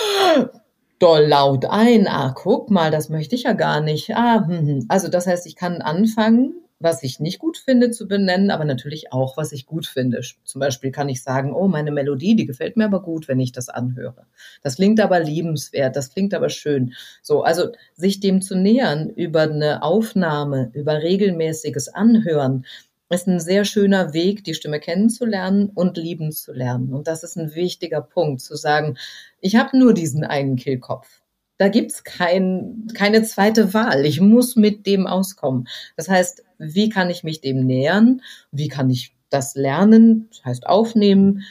doll 1.01 1.27
laut 1.27 1.65
ein. 1.65 2.07
Ah, 2.07 2.33
guck 2.35 2.71
mal, 2.71 2.91
das 2.93 3.09
möchte 3.09 3.35
ich 3.35 3.45
ja 3.45 3.55
gar 3.55 3.81
nicht. 3.81 4.15
Ah, 4.15 4.47
hm, 4.47 4.67
hm. 4.67 4.87
Also 4.89 5.09
das 5.09 5.27
heißt, 5.27 5.47
ich 5.47 5.57
kann 5.57 5.83
anfangen, 5.83 6.55
was 6.79 7.03
ich 7.03 7.21
nicht 7.21 7.39
gut 7.39 7.59
finde 7.59 7.91
zu 7.91 8.09
benennen, 8.09 8.51
aber 8.51 8.65
natürlich 8.65 9.13
auch, 9.13 9.37
was 9.37 9.53
ich 9.53 9.67
gut 9.67 9.87
finde. 9.87 10.21
Zum 10.45 10.61
Beispiel 10.61 10.91
kann 10.91 11.11
ich 11.11 11.23
sagen, 11.23 11.53
oh, 11.53 11.69
meine 11.69 11.91
Melodie, 11.91 12.37
die 12.37 12.47
gefällt 12.47 12.77
mir 12.77 12.87
aber 12.87 13.03
gut, 13.03 13.29
wenn 13.29 13.39
ich 13.41 13.53
das 13.53 13.69
anhöre. 13.69 14.27
Das 14.63 14.77
klingt 14.77 14.99
aber 15.01 15.21
liebenswert, 15.21 15.95
das 15.97 16.11
klingt 16.11 16.33
aber 16.33 16.49
schön. 16.49 16.95
So, 17.23 17.43
also 17.43 17.69
sich 17.95 18.21
dem 18.21 18.41
zu 18.41 18.57
nähern 18.57 19.11
über 19.11 19.43
eine 19.43 19.83
Aufnahme, 19.83 20.71
über 20.73 21.03
regelmäßiges 21.03 21.89
Anhören, 21.89 22.65
ist 23.11 23.27
ein 23.27 23.41
sehr 23.41 23.65
schöner 23.65 24.13
Weg, 24.13 24.45
die 24.45 24.55
Stimme 24.55 24.81
kennenzulernen 24.81 25.71
und 25.75 25.97
lieben 25.97 26.33
zu 26.33 26.53
lernen. 26.53 26.93
Und 26.93 27.09
das 27.09 27.23
ist 27.23 27.37
ein 27.37 27.55
wichtiger 27.55 28.01
Punkt, 28.01 28.41
zu 28.41 28.57
sagen, 28.57 28.97
ich 29.41 29.57
habe 29.57 29.77
nur 29.77 29.95
diesen 29.95 30.25
einen 30.25 30.57
Kehlkopf 30.57 31.21
da 31.61 31.69
gibt's 31.69 32.05
kein, 32.05 32.87
keine 32.95 33.23
zweite 33.23 33.75
Wahl. 33.75 34.07
Ich 34.07 34.19
muss 34.19 34.57
mit 34.57 34.87
dem 34.87 35.07
auskommen. 35.07 35.69
Das 35.95 36.09
heißt, 36.09 36.43
wie 36.57 36.89
kann 36.89 37.11
ich 37.11 37.23
mich 37.23 37.43
dem 37.43 37.67
nähern? 37.67 38.23
Wie 38.51 38.69
kann 38.69 38.89
ich 38.89 39.15
das 39.29 39.57
lernen? 39.57 40.29
Das 40.31 40.43
heißt 40.47 40.67
aufnehmen, 40.67 41.43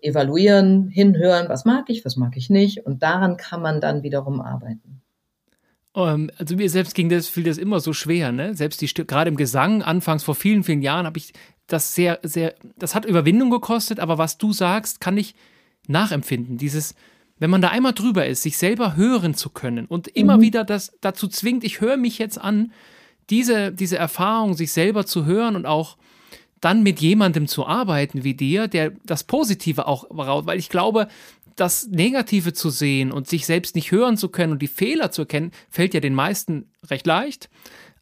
evaluieren, 0.00 0.88
hinhören, 0.88 1.50
was 1.50 1.66
mag 1.66 1.90
ich, 1.90 2.06
was 2.06 2.16
mag 2.16 2.38
ich 2.38 2.48
nicht. 2.48 2.86
Und 2.86 3.02
daran 3.02 3.36
kann 3.36 3.60
man 3.60 3.82
dann 3.82 4.02
wiederum 4.02 4.40
arbeiten. 4.40 5.02
Ähm, 5.94 6.30
also 6.36 6.56
mir 6.56 6.70
selbst 6.70 6.94
ging 6.94 7.08
das, 7.08 7.28
fiel 7.28 7.44
das 7.44 7.58
immer 7.58 7.80
so 7.80 7.92
schwer, 7.92 8.32
ne? 8.32 8.54
Selbst 8.54 8.80
die 8.80 8.86
gerade 8.86 9.28
im 9.28 9.36
Gesang, 9.36 9.82
anfangs 9.82 10.24
vor 10.24 10.34
vielen, 10.34 10.64
vielen 10.64 10.82
Jahren, 10.82 11.06
habe 11.06 11.18
ich 11.18 11.32
das 11.66 11.94
sehr, 11.94 12.18
sehr, 12.22 12.54
das 12.76 12.94
hat 12.94 13.04
Überwindung 13.04 13.50
gekostet, 13.50 14.00
aber 14.00 14.18
was 14.18 14.38
du 14.38 14.52
sagst, 14.52 15.00
kann 15.00 15.16
ich 15.16 15.34
nachempfinden. 15.86 16.56
Dieses, 16.56 16.94
wenn 17.38 17.50
man 17.50 17.62
da 17.62 17.68
einmal 17.68 17.92
drüber 17.92 18.26
ist, 18.26 18.42
sich 18.42 18.56
selber 18.56 18.96
hören 18.96 19.34
zu 19.34 19.50
können 19.50 19.86
und 19.86 20.08
immer 20.08 20.38
mhm. 20.38 20.42
wieder 20.42 20.64
das 20.64 20.96
dazu 21.00 21.28
zwingt, 21.28 21.64
ich 21.64 21.80
höre 21.80 21.96
mich 21.96 22.18
jetzt 22.18 22.40
an, 22.40 22.72
diese, 23.30 23.72
diese 23.72 23.98
Erfahrung, 23.98 24.54
sich 24.54 24.72
selber 24.72 25.04
zu 25.04 25.26
hören 25.26 25.56
und 25.56 25.66
auch 25.66 25.98
dann 26.60 26.82
mit 26.82 27.00
jemandem 27.00 27.46
zu 27.46 27.66
arbeiten 27.66 28.24
wie 28.24 28.34
dir, 28.34 28.66
der 28.66 28.92
das 29.04 29.24
Positive 29.24 29.86
auch 29.86 30.10
raus, 30.10 30.46
weil 30.46 30.58
ich 30.58 30.68
glaube, 30.68 31.08
das 31.60 31.88
Negative 31.88 32.52
zu 32.52 32.70
sehen 32.70 33.12
und 33.12 33.28
sich 33.28 33.46
selbst 33.46 33.74
nicht 33.74 33.90
hören 33.90 34.16
zu 34.16 34.28
können 34.28 34.52
und 34.52 34.62
die 34.62 34.68
Fehler 34.68 35.10
zu 35.10 35.22
erkennen, 35.22 35.52
fällt 35.70 35.94
ja 35.94 36.00
den 36.00 36.14
meisten 36.14 36.70
recht 36.88 37.06
leicht. 37.06 37.50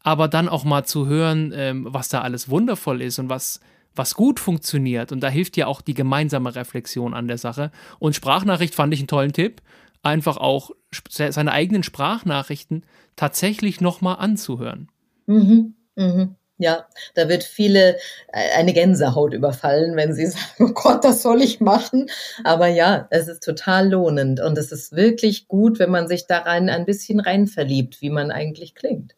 Aber 0.03 0.27
dann 0.27 0.47
auch 0.47 0.63
mal 0.63 0.85
zu 0.85 1.07
hören, 1.07 1.51
ähm, 1.55 1.87
was 1.89 2.09
da 2.09 2.21
alles 2.21 2.49
wundervoll 2.49 3.01
ist 3.01 3.19
und 3.19 3.29
was, 3.29 3.59
was 3.95 4.13
gut 4.13 4.39
funktioniert. 4.39 5.11
Und 5.11 5.21
da 5.21 5.29
hilft 5.29 5.57
ja 5.57 5.67
auch 5.67 5.81
die 5.81 5.95
gemeinsame 5.95 6.55
Reflexion 6.55 7.13
an 7.13 7.27
der 7.27 7.37
Sache. 7.37 7.71
Und 7.99 8.15
Sprachnachricht 8.15 8.75
fand 8.75 8.93
ich 8.93 9.01
einen 9.01 9.07
tollen 9.07 9.33
Tipp. 9.33 9.61
Einfach 10.03 10.37
auch 10.37 10.71
seine 11.09 11.51
eigenen 11.51 11.83
Sprachnachrichten 11.83 12.85
tatsächlich 13.15 13.81
nochmal 13.81 14.17
anzuhören. 14.19 14.89
Mhm, 15.25 15.75
mhm. 15.95 16.35
Ja, 16.59 16.87
da 17.13 17.29
wird 17.29 17.43
viele 17.43 17.97
äh, 18.33 18.57
eine 18.57 18.73
Gänsehaut 18.73 19.33
überfallen, 19.33 19.95
wenn 19.95 20.13
sie 20.13 20.25
sagen, 20.27 20.45
oh 20.59 20.73
Gott, 20.73 21.03
das 21.03 21.21
soll 21.21 21.41
ich 21.41 21.59
machen. 21.59 22.09
Aber 22.43 22.67
ja, 22.67 23.07
es 23.11 23.27
ist 23.27 23.43
total 23.43 23.91
lohnend 23.91 24.39
und 24.39 24.57
es 24.57 24.71
ist 24.71 24.95
wirklich 24.95 25.47
gut, 25.47 25.79
wenn 25.79 25.91
man 25.91 26.07
sich 26.07 26.25
da 26.25 26.39
rein 26.39 26.69
ein 26.69 26.85
bisschen 26.85 27.19
rein 27.19 27.47
verliebt, 27.47 28.01
wie 28.01 28.09
man 28.09 28.31
eigentlich 28.31 28.73
klingt. 28.73 29.15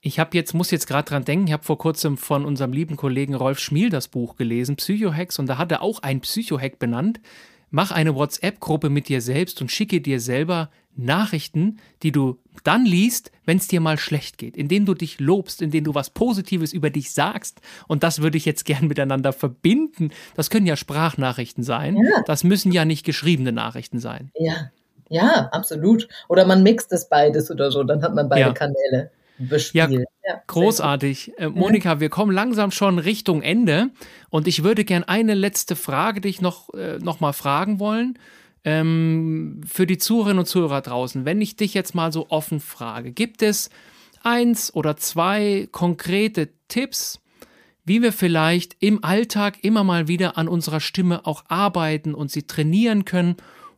Ich 0.00 0.20
habe 0.20 0.36
jetzt, 0.36 0.54
muss 0.54 0.70
jetzt 0.70 0.86
gerade 0.86 1.08
dran 1.08 1.24
denken, 1.24 1.48
ich 1.48 1.52
habe 1.52 1.64
vor 1.64 1.78
kurzem 1.78 2.16
von 2.16 2.44
unserem 2.44 2.72
lieben 2.72 2.96
Kollegen 2.96 3.34
Rolf 3.34 3.58
Schmiel 3.58 3.90
das 3.90 4.06
Buch 4.06 4.36
gelesen, 4.36 4.76
Psychohacks, 4.76 5.40
und 5.40 5.46
da 5.48 5.58
hat 5.58 5.72
er 5.72 5.82
auch 5.82 6.02
ein 6.04 6.20
Psychohack 6.20 6.78
benannt. 6.78 7.20
Mach 7.70 7.90
eine 7.90 8.14
WhatsApp-Gruppe 8.14 8.90
mit 8.90 9.08
dir 9.08 9.20
selbst 9.20 9.60
und 9.60 9.72
schicke 9.72 10.00
dir 10.00 10.20
selber 10.20 10.70
Nachrichten, 10.98 11.78
die 12.02 12.12
du 12.12 12.38
dann 12.64 12.84
liest, 12.84 13.30
wenn 13.46 13.58
es 13.58 13.68
dir 13.68 13.80
mal 13.80 13.98
schlecht 13.98 14.36
geht, 14.36 14.56
indem 14.56 14.84
du 14.84 14.94
dich 14.94 15.20
lobst, 15.20 15.62
indem 15.62 15.84
du 15.84 15.94
was 15.94 16.10
Positives 16.10 16.72
über 16.72 16.90
dich 16.90 17.12
sagst. 17.12 17.60
Und 17.86 18.02
das 18.02 18.20
würde 18.20 18.36
ich 18.36 18.44
jetzt 18.44 18.64
gern 18.64 18.88
miteinander 18.88 19.32
verbinden. 19.32 20.10
Das 20.34 20.50
können 20.50 20.66
ja 20.66 20.76
Sprachnachrichten 20.76 21.62
sein. 21.62 21.96
Ja. 21.96 22.22
Das 22.26 22.44
müssen 22.44 22.72
ja 22.72 22.84
nicht 22.84 23.04
geschriebene 23.04 23.52
Nachrichten 23.52 24.00
sein. 24.00 24.30
Ja, 24.34 24.70
ja, 25.08 25.48
absolut. 25.52 26.08
Oder 26.28 26.44
man 26.44 26.62
mixt 26.62 26.92
es 26.92 27.08
beides 27.08 27.50
oder 27.50 27.70
so, 27.70 27.82
dann 27.84 28.02
hat 28.02 28.14
man 28.14 28.28
beide 28.28 28.48
ja. 28.48 28.52
Kanäle 28.52 29.10
bespielt. 29.38 29.90
Ja, 29.90 29.98
ja 30.26 30.42
großartig. 30.46 31.38
Äh, 31.38 31.48
Monika, 31.48 32.00
wir 32.00 32.10
kommen 32.10 32.32
langsam 32.32 32.70
schon 32.70 32.98
Richtung 32.98 33.42
Ende 33.42 33.90
und 34.30 34.48
ich 34.48 34.64
würde 34.64 34.84
gern 34.84 35.04
eine 35.04 35.34
letzte 35.34 35.76
Frage 35.76 36.20
dich 36.20 36.40
noch, 36.40 36.74
äh, 36.74 36.98
noch 36.98 37.20
mal 37.20 37.32
fragen 37.32 37.78
wollen. 37.78 38.18
Ähm, 38.64 39.60
für 39.66 39.86
die 39.86 39.98
Zuhörerinnen 39.98 40.40
und 40.40 40.46
Zuhörer 40.46 40.80
draußen, 40.80 41.24
wenn 41.24 41.40
ich 41.40 41.56
dich 41.56 41.74
jetzt 41.74 41.94
mal 41.94 42.12
so 42.12 42.28
offen 42.30 42.60
frage, 42.60 43.12
gibt 43.12 43.42
es 43.42 43.70
eins 44.22 44.74
oder 44.74 44.96
zwei 44.96 45.68
konkrete 45.70 46.48
Tipps, 46.68 47.20
wie 47.84 48.02
wir 48.02 48.12
vielleicht 48.12 48.76
im 48.80 49.02
Alltag 49.02 49.64
immer 49.64 49.84
mal 49.84 50.08
wieder 50.08 50.36
an 50.36 50.48
unserer 50.48 50.80
Stimme 50.80 51.26
auch 51.26 51.44
arbeiten 51.48 52.14
und 52.14 52.30
sie 52.30 52.42
trainieren 52.42 53.04
können 53.04 53.36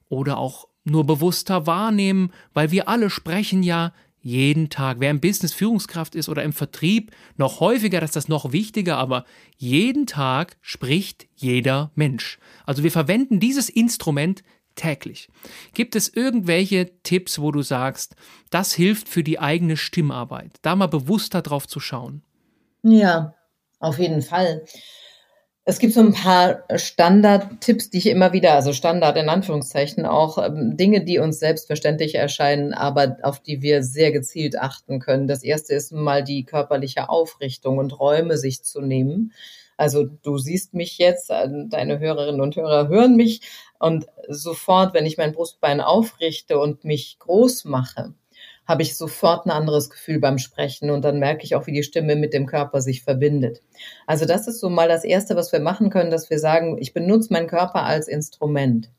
oder 0.08 0.38
auch 0.38 0.66
nur 0.84 1.04
bewusster 1.06 1.66
wahrnehmen, 1.66 2.32
weil 2.52 2.70
wir 2.70 2.88
alle 2.88 3.10
sprechen 3.10 3.62
ja 3.62 3.92
jeden 4.22 4.68
Tag. 4.68 4.98
Wer 5.00 5.10
im 5.10 5.20
Business 5.20 5.52
Führungskraft 5.52 6.14
ist 6.14 6.28
oder 6.28 6.42
im 6.42 6.52
Vertrieb, 6.52 7.12
noch 7.36 7.60
häufiger, 7.60 8.00
das 8.00 8.10
ist 8.10 8.16
das 8.16 8.28
noch 8.28 8.52
wichtiger, 8.52 8.98
aber 8.98 9.24
jeden 9.56 10.06
Tag 10.06 10.56
spricht 10.60 11.26
jeder 11.36 11.90
Mensch. 11.94 12.38
Also 12.66 12.82
wir 12.82 12.90
verwenden 12.90 13.40
dieses 13.40 13.68
Instrument 13.68 14.42
täglich. 14.80 15.28
Gibt 15.74 15.94
es 15.94 16.08
irgendwelche 16.08 17.02
Tipps, 17.02 17.38
wo 17.38 17.52
du 17.52 17.62
sagst, 17.62 18.16
das 18.50 18.72
hilft 18.72 19.08
für 19.08 19.22
die 19.22 19.38
eigene 19.38 19.76
Stimmarbeit, 19.76 20.52
da 20.62 20.74
mal 20.74 20.86
bewusster 20.86 21.42
drauf 21.42 21.68
zu 21.68 21.80
schauen? 21.80 22.22
Ja, 22.82 23.34
auf 23.78 23.98
jeden 23.98 24.22
Fall. 24.22 24.64
Es 25.66 25.78
gibt 25.78 25.92
so 25.92 26.00
ein 26.00 26.14
paar 26.14 26.64
Standard-Tipps, 26.74 27.90
die 27.90 27.98
ich 27.98 28.06
immer 28.06 28.32
wieder, 28.32 28.54
also 28.54 28.72
Standard 28.72 29.18
in 29.18 29.28
Anführungszeichen, 29.28 30.06
auch 30.06 30.38
ähm, 30.38 30.76
Dinge, 30.76 31.04
die 31.04 31.18
uns 31.18 31.38
selbstverständlich 31.38 32.14
erscheinen, 32.14 32.72
aber 32.72 33.18
auf 33.22 33.40
die 33.40 33.60
wir 33.60 33.82
sehr 33.82 34.10
gezielt 34.10 34.58
achten 34.58 34.98
können. 34.98 35.28
Das 35.28 35.44
erste 35.44 35.74
ist 35.74 35.92
mal 35.92 36.24
die 36.24 36.44
körperliche 36.44 37.10
Aufrichtung 37.10 37.76
und 37.76 38.00
Räume 38.00 38.38
sich 38.38 38.64
zu 38.64 38.80
nehmen. 38.80 39.32
Also 39.76 40.04
du 40.04 40.38
siehst 40.38 40.74
mich 40.74 40.98
jetzt, 40.98 41.30
äh, 41.30 41.48
deine 41.68 41.98
Hörerinnen 41.98 42.40
und 42.40 42.56
Hörer 42.56 42.88
hören 42.88 43.16
mich 43.16 43.42
und 43.80 44.06
sofort, 44.28 44.94
wenn 44.94 45.06
ich 45.06 45.16
mein 45.16 45.32
Brustbein 45.32 45.80
aufrichte 45.80 46.58
und 46.58 46.84
mich 46.84 47.18
groß 47.18 47.64
mache, 47.64 48.14
habe 48.66 48.82
ich 48.82 48.96
sofort 48.96 49.46
ein 49.46 49.50
anderes 49.50 49.90
Gefühl 49.90 50.20
beim 50.20 50.38
Sprechen 50.38 50.90
und 50.90 51.02
dann 51.02 51.18
merke 51.18 51.44
ich 51.44 51.56
auch, 51.56 51.66
wie 51.66 51.72
die 51.72 51.82
Stimme 51.82 52.14
mit 52.14 52.32
dem 52.32 52.46
Körper 52.46 52.82
sich 52.82 53.02
verbindet. 53.02 53.62
Also 54.06 54.26
das 54.26 54.46
ist 54.46 54.60
so 54.60 54.68
mal 54.68 54.86
das 54.86 55.02
Erste, 55.02 55.34
was 55.34 55.50
wir 55.50 55.60
machen 55.60 55.90
können, 55.90 56.10
dass 56.10 56.30
wir 56.30 56.38
sagen, 56.38 56.78
ich 56.78 56.92
benutze 56.92 57.32
meinen 57.32 57.48
Körper 57.48 57.82
als 57.84 58.06
Instrument. 58.06 58.90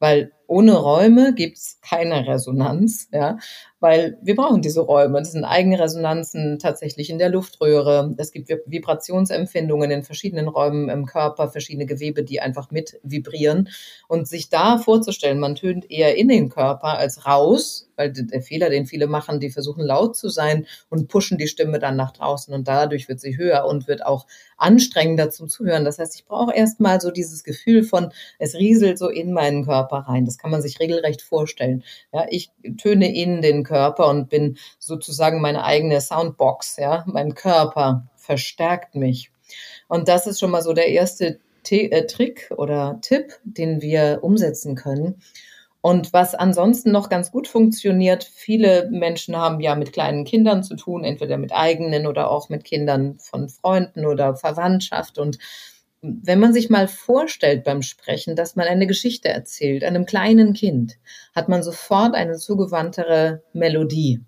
Weil 0.00 0.32
ohne 0.46 0.76
Räume 0.76 1.34
gibt's 1.34 1.78
keine 1.80 2.26
Resonanz, 2.26 3.08
ja, 3.12 3.38
weil 3.80 4.18
wir 4.22 4.34
brauchen 4.34 4.62
diese 4.62 4.80
Räume. 4.80 5.18
Das 5.18 5.32
sind 5.32 5.44
Eigenresonanzen 5.44 6.58
tatsächlich 6.58 7.10
in 7.10 7.18
der 7.18 7.28
Luftröhre. 7.28 8.14
Es 8.16 8.32
gibt 8.32 8.48
Vibrationsempfindungen 8.48 9.90
in 9.90 10.02
verschiedenen 10.02 10.48
Räumen 10.48 10.88
im 10.88 11.06
Körper, 11.06 11.48
verschiedene 11.48 11.86
Gewebe, 11.86 12.22
die 12.22 12.40
einfach 12.40 12.70
mit 12.70 12.98
vibrieren. 13.02 13.68
Und 14.08 14.28
sich 14.28 14.48
da 14.48 14.78
vorzustellen, 14.78 15.38
man 15.38 15.54
tönt 15.54 15.90
eher 15.90 16.16
in 16.16 16.28
den 16.28 16.48
Körper 16.48 16.98
als 16.98 17.26
raus, 17.26 17.88
weil 17.96 18.12
der 18.12 18.42
Fehler, 18.42 18.70
den 18.70 18.86
viele 18.86 19.06
machen, 19.06 19.40
die 19.40 19.50
versuchen 19.50 19.84
laut 19.84 20.16
zu 20.16 20.28
sein 20.28 20.66
und 20.90 21.08
pushen 21.08 21.38
die 21.38 21.48
Stimme 21.48 21.78
dann 21.78 21.96
nach 21.96 22.12
draußen 22.12 22.52
und 22.54 22.68
dadurch 22.68 23.08
wird 23.08 23.20
sie 23.20 23.36
höher 23.36 23.64
und 23.66 23.88
wird 23.88 24.04
auch 24.04 24.26
anstrengender 24.58 25.30
zum 25.30 25.48
Zuhören. 25.48 25.84
Das 25.84 25.98
heißt, 25.98 26.14
ich 26.14 26.24
brauche 26.24 26.54
erstmal 26.54 27.00
so 27.00 27.10
dieses 27.10 27.44
Gefühl 27.44 27.84
von, 27.84 28.10
es 28.38 28.54
rieselt 28.54 28.98
so 28.98 29.08
in 29.08 29.32
meinen 29.32 29.64
Körper 29.64 29.98
rein. 29.98 30.24
Das 30.24 30.35
kann 30.38 30.50
man 30.50 30.62
sich 30.62 30.80
regelrecht 30.80 31.22
vorstellen. 31.22 31.84
Ja, 32.12 32.26
ich 32.28 32.50
töne 32.78 33.14
in 33.14 33.42
den 33.42 33.64
Körper 33.64 34.08
und 34.08 34.28
bin 34.28 34.58
sozusagen 34.78 35.40
meine 35.40 35.64
eigene 35.64 36.00
Soundbox. 36.00 36.76
Ja, 36.78 37.04
mein 37.06 37.34
Körper 37.34 38.06
verstärkt 38.16 38.94
mich. 38.94 39.30
Und 39.88 40.08
das 40.08 40.26
ist 40.26 40.40
schon 40.40 40.50
mal 40.50 40.62
so 40.62 40.72
der 40.72 40.88
erste 40.88 41.38
T 41.62 41.90
äh, 41.90 42.06
Trick 42.06 42.52
oder 42.56 42.98
Tipp, 43.02 43.34
den 43.44 43.82
wir 43.82 44.20
umsetzen 44.22 44.74
können. 44.74 45.20
Und 45.80 46.12
was 46.12 46.34
ansonsten 46.34 46.90
noch 46.90 47.08
ganz 47.08 47.30
gut 47.30 47.46
funktioniert, 47.46 48.24
viele 48.24 48.88
Menschen 48.90 49.36
haben 49.36 49.60
ja 49.60 49.76
mit 49.76 49.92
kleinen 49.92 50.24
Kindern 50.24 50.64
zu 50.64 50.74
tun, 50.74 51.04
entweder 51.04 51.38
mit 51.38 51.52
eigenen 51.52 52.08
oder 52.08 52.28
auch 52.28 52.48
mit 52.48 52.64
Kindern 52.64 53.18
von 53.20 53.48
Freunden 53.48 54.04
oder 54.04 54.34
Verwandtschaft. 54.34 55.16
Und 55.16 55.38
wenn 56.22 56.40
man 56.40 56.52
sich 56.52 56.70
mal 56.70 56.88
vorstellt 56.88 57.64
beim 57.64 57.82
Sprechen, 57.82 58.36
dass 58.36 58.56
man 58.56 58.66
eine 58.66 58.86
Geschichte 58.86 59.28
erzählt, 59.28 59.84
einem 59.84 60.06
kleinen 60.06 60.52
Kind, 60.52 60.98
hat 61.34 61.48
man 61.48 61.62
sofort 61.62 62.14
eine 62.14 62.36
zugewandtere 62.36 63.42
Melodie. 63.52 64.20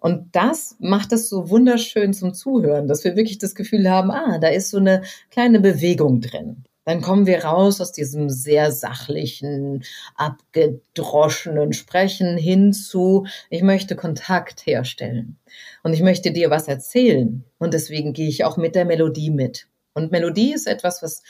Und 0.00 0.34
das 0.36 0.76
macht 0.78 1.12
es 1.12 1.28
so 1.28 1.50
wunderschön 1.50 2.14
zum 2.14 2.32
Zuhören, 2.32 2.86
dass 2.86 3.04
wir 3.04 3.16
wirklich 3.16 3.38
das 3.38 3.54
Gefühl 3.54 3.90
haben, 3.90 4.10
ah, 4.10 4.38
da 4.38 4.48
ist 4.48 4.70
so 4.70 4.78
eine 4.78 5.02
kleine 5.30 5.60
Bewegung 5.60 6.20
drin. 6.20 6.64
dann 6.84 7.02
kommen 7.02 7.26
wir 7.26 7.44
raus 7.44 7.82
aus 7.82 7.92
diesem 7.92 8.30
sehr 8.30 8.72
sachlichen, 8.72 9.84
abgedroschenen 10.14 11.74
Sprechen 11.74 12.38
hin 12.38 12.72
zu, 12.72 13.26
ich 13.50 13.62
möchte 13.62 13.94
Kontakt 13.94 14.64
herstellen 14.64 15.36
und 15.82 15.92
ich 15.92 16.00
möchte 16.00 16.32
dir 16.32 16.48
was 16.48 16.66
erzählen. 16.66 17.44
Und 17.58 17.74
deswegen 17.74 18.14
gehe 18.14 18.28
ich 18.28 18.44
auch 18.44 18.56
mit 18.56 18.74
der 18.74 18.86
Melodie 18.86 19.30
mit. 19.30 19.66
Und 19.98 20.12
Melodie 20.12 20.54
ist 20.54 20.68
etwas, 20.68 21.02
was 21.02 21.22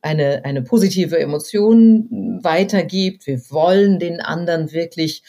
eine, 0.00 0.44
eine 0.44 0.62
positive 0.62 1.18
Emotion 1.18 2.40
weitergibt. 2.42 3.26
Wir 3.26 3.38
wollen 3.50 3.98
den 3.98 4.20
anderen 4.20 4.72
wirklich 4.72 5.22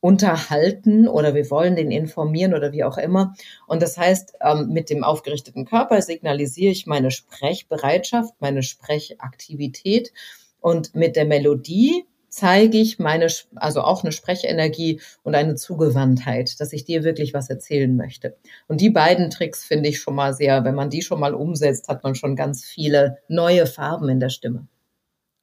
unterhalten 0.00 1.08
oder 1.08 1.34
wir 1.34 1.50
wollen 1.50 1.74
den 1.74 1.90
informieren 1.90 2.54
oder 2.54 2.70
wie 2.70 2.84
auch 2.84 2.98
immer. 2.98 3.34
Und 3.66 3.82
das 3.82 3.98
heißt, 3.98 4.34
ähm, 4.40 4.68
mit 4.68 4.90
dem 4.90 5.02
aufgerichteten 5.02 5.64
Körper 5.64 6.00
signalisiere 6.00 6.70
ich 6.70 6.86
meine 6.86 7.10
Sprechbereitschaft, 7.10 8.34
meine 8.38 8.62
Sprechaktivität 8.62 10.12
und 10.60 10.94
mit 10.94 11.16
der 11.16 11.24
Melodie 11.24 12.04
zeige 12.38 12.78
ich 12.78 12.98
meine, 12.98 13.26
also 13.56 13.82
auch 13.82 14.04
eine 14.04 14.12
Sprechenergie 14.12 15.00
und 15.22 15.34
eine 15.34 15.56
Zugewandtheit, 15.56 16.60
dass 16.60 16.72
ich 16.72 16.84
dir 16.84 17.02
wirklich 17.02 17.34
was 17.34 17.50
erzählen 17.50 17.96
möchte. 17.96 18.36
Und 18.68 18.80
die 18.80 18.90
beiden 18.90 19.30
Tricks 19.30 19.64
finde 19.64 19.88
ich 19.88 19.98
schon 19.98 20.14
mal 20.14 20.32
sehr, 20.32 20.64
wenn 20.64 20.74
man 20.74 20.90
die 20.90 21.02
schon 21.02 21.20
mal 21.20 21.34
umsetzt, 21.34 21.88
hat 21.88 22.04
man 22.04 22.14
schon 22.14 22.36
ganz 22.36 22.64
viele 22.64 23.18
neue 23.28 23.66
Farben 23.66 24.08
in 24.08 24.20
der 24.20 24.30
Stimme. 24.30 24.68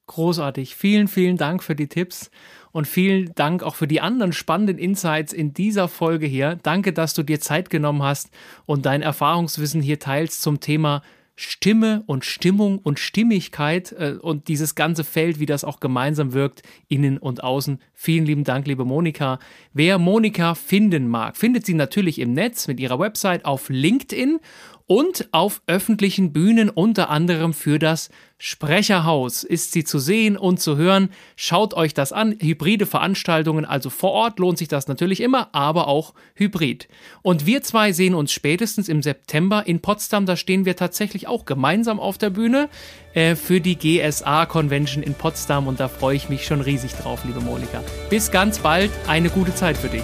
Großartig. 0.08 0.76
Vielen, 0.76 1.08
vielen 1.08 1.36
Dank 1.36 1.64
für 1.64 1.76
die 1.76 1.88
Tipps 1.88 2.30
und 2.72 2.88
vielen 2.88 3.34
Dank 3.34 3.64
auch 3.64 3.76
für 3.76 3.88
die 3.88 4.02
anderen 4.02 4.34
spannenden 4.34 4.78
Insights 4.78 5.34
in 5.34 5.54
dieser 5.54 5.88
Folge 5.88 6.28
hier. 6.28 6.60
Danke, 6.62 6.94
dass 6.94 7.16
du 7.16 7.24
dir 7.24 7.40
Zeit 7.40 7.70
genommen 7.72 8.04
hast 8.04 8.30
und 8.68 8.86
dein 8.86 9.02
Erfahrungswissen 9.02 9.82
hier 9.82 10.00
teilst 10.00 10.44
zum 10.44 10.60
Thema 10.60 11.02
Stimme 11.36 12.04
und 12.06 12.24
Stimmung 12.24 12.80
und 12.80 12.98
Stimmigkeit 12.98 13.92
äh, 13.92 14.16
und 14.22 14.48
dieses 14.48 14.76
ganze 14.76 15.04
Feld, 15.04 15.40
wie 15.40 15.46
das 15.46 15.64
auch 15.64 15.80
gemeinsam 15.80 16.34
wirkt, 16.34 16.64
innen 16.88 17.18
und 17.18 17.44
außen. 17.44 17.80
Vielen 17.94 18.26
lieben 18.26 18.44
Dank, 18.46 18.68
liebe 18.68 18.86
Monika. 18.86 19.40
Wer 19.74 19.98
Monika 19.98 20.56
finden 20.56 21.08
mag, 21.08 21.36
findet 21.36 21.66
sie 21.66 21.74
natürlich 21.74 22.20
im 22.20 22.34
Netz 22.34 22.68
mit 22.68 22.80
ihrer 22.80 23.00
Website 23.00 23.44
auf 23.44 23.70
LinkedIn 23.70 24.40
und 24.88 25.28
auf 25.32 25.62
öffentlichen 25.68 26.32
Bühnen, 26.32 26.70
unter 26.70 27.10
anderem 27.10 27.54
für 27.54 27.80
das 27.80 28.10
Sprecherhaus 28.38 29.44
ist 29.44 29.72
sie 29.72 29.84
zu 29.84 29.98
sehen 29.98 30.38
und 30.38 30.60
zu 30.60 30.78
hören. 30.78 31.10
Schaut 31.36 31.74
euch 31.74 31.94
das 31.94 32.12
an. 32.12 32.36
Hybride 32.40 32.86
Veranstaltungen, 32.86 33.66
also 33.66 33.90
vor 33.90 34.12
Ort 34.12 34.40
lohnt 34.40 34.58
sich 34.58 34.68
das 34.68 34.88
natürlich 34.88 35.22
immer, 35.22 35.50
aber 35.54 35.88
auch 35.88 36.14
hybrid. 36.36 36.88
Und 37.22 37.46
wir 37.46 37.64
zwei 37.64 37.94
sehen 37.94 38.14
uns 38.14 38.32
spätestens 38.32 38.90
im 38.90 39.02
September 39.02 39.66
in 39.66 39.80
Potsdam. 39.80 40.26
Da 40.26 40.36
stehen 40.36 40.66
wir 40.66 40.76
tatsächlich 40.76 41.28
auch 41.28 41.46
gemeinsam 41.46 42.00
auf 42.00 42.18
der 42.18 42.30
Bühne 42.30 42.70
äh, 43.14 43.36
für 43.36 43.62
die 43.62 43.78
GSA 43.78 44.46
Convention 44.46 45.02
in 45.02 45.14
Potsdam 45.14 45.68
und 45.68 45.80
da 45.80 45.88
freue 45.88 46.18
ich 46.18 46.30
mich 46.30 46.46
schon 46.46 46.62
riesig 46.62 46.94
drauf, 46.94 47.24
liebe 47.26 47.40
Monika. 47.40 47.84
Bis 48.10 48.30
ganz 48.30 48.60
bald. 48.60 48.92
Eine 49.08 49.30
gute 49.30 49.56
Zeit 49.56 49.78
für 49.78 49.90
dich. 49.90 50.04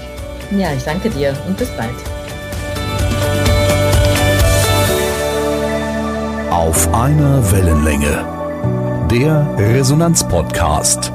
Ja, 0.58 0.74
ich 0.74 0.84
danke 0.84 1.10
dir 1.10 1.38
und 1.48 1.58
bis 1.58 1.70
bald. 1.78 2.21
Auf 6.62 6.94
einer 6.94 7.52
Wellenlänge. 7.52 8.24
Der 9.10 9.50
Resonanz-Podcast. 9.58 11.12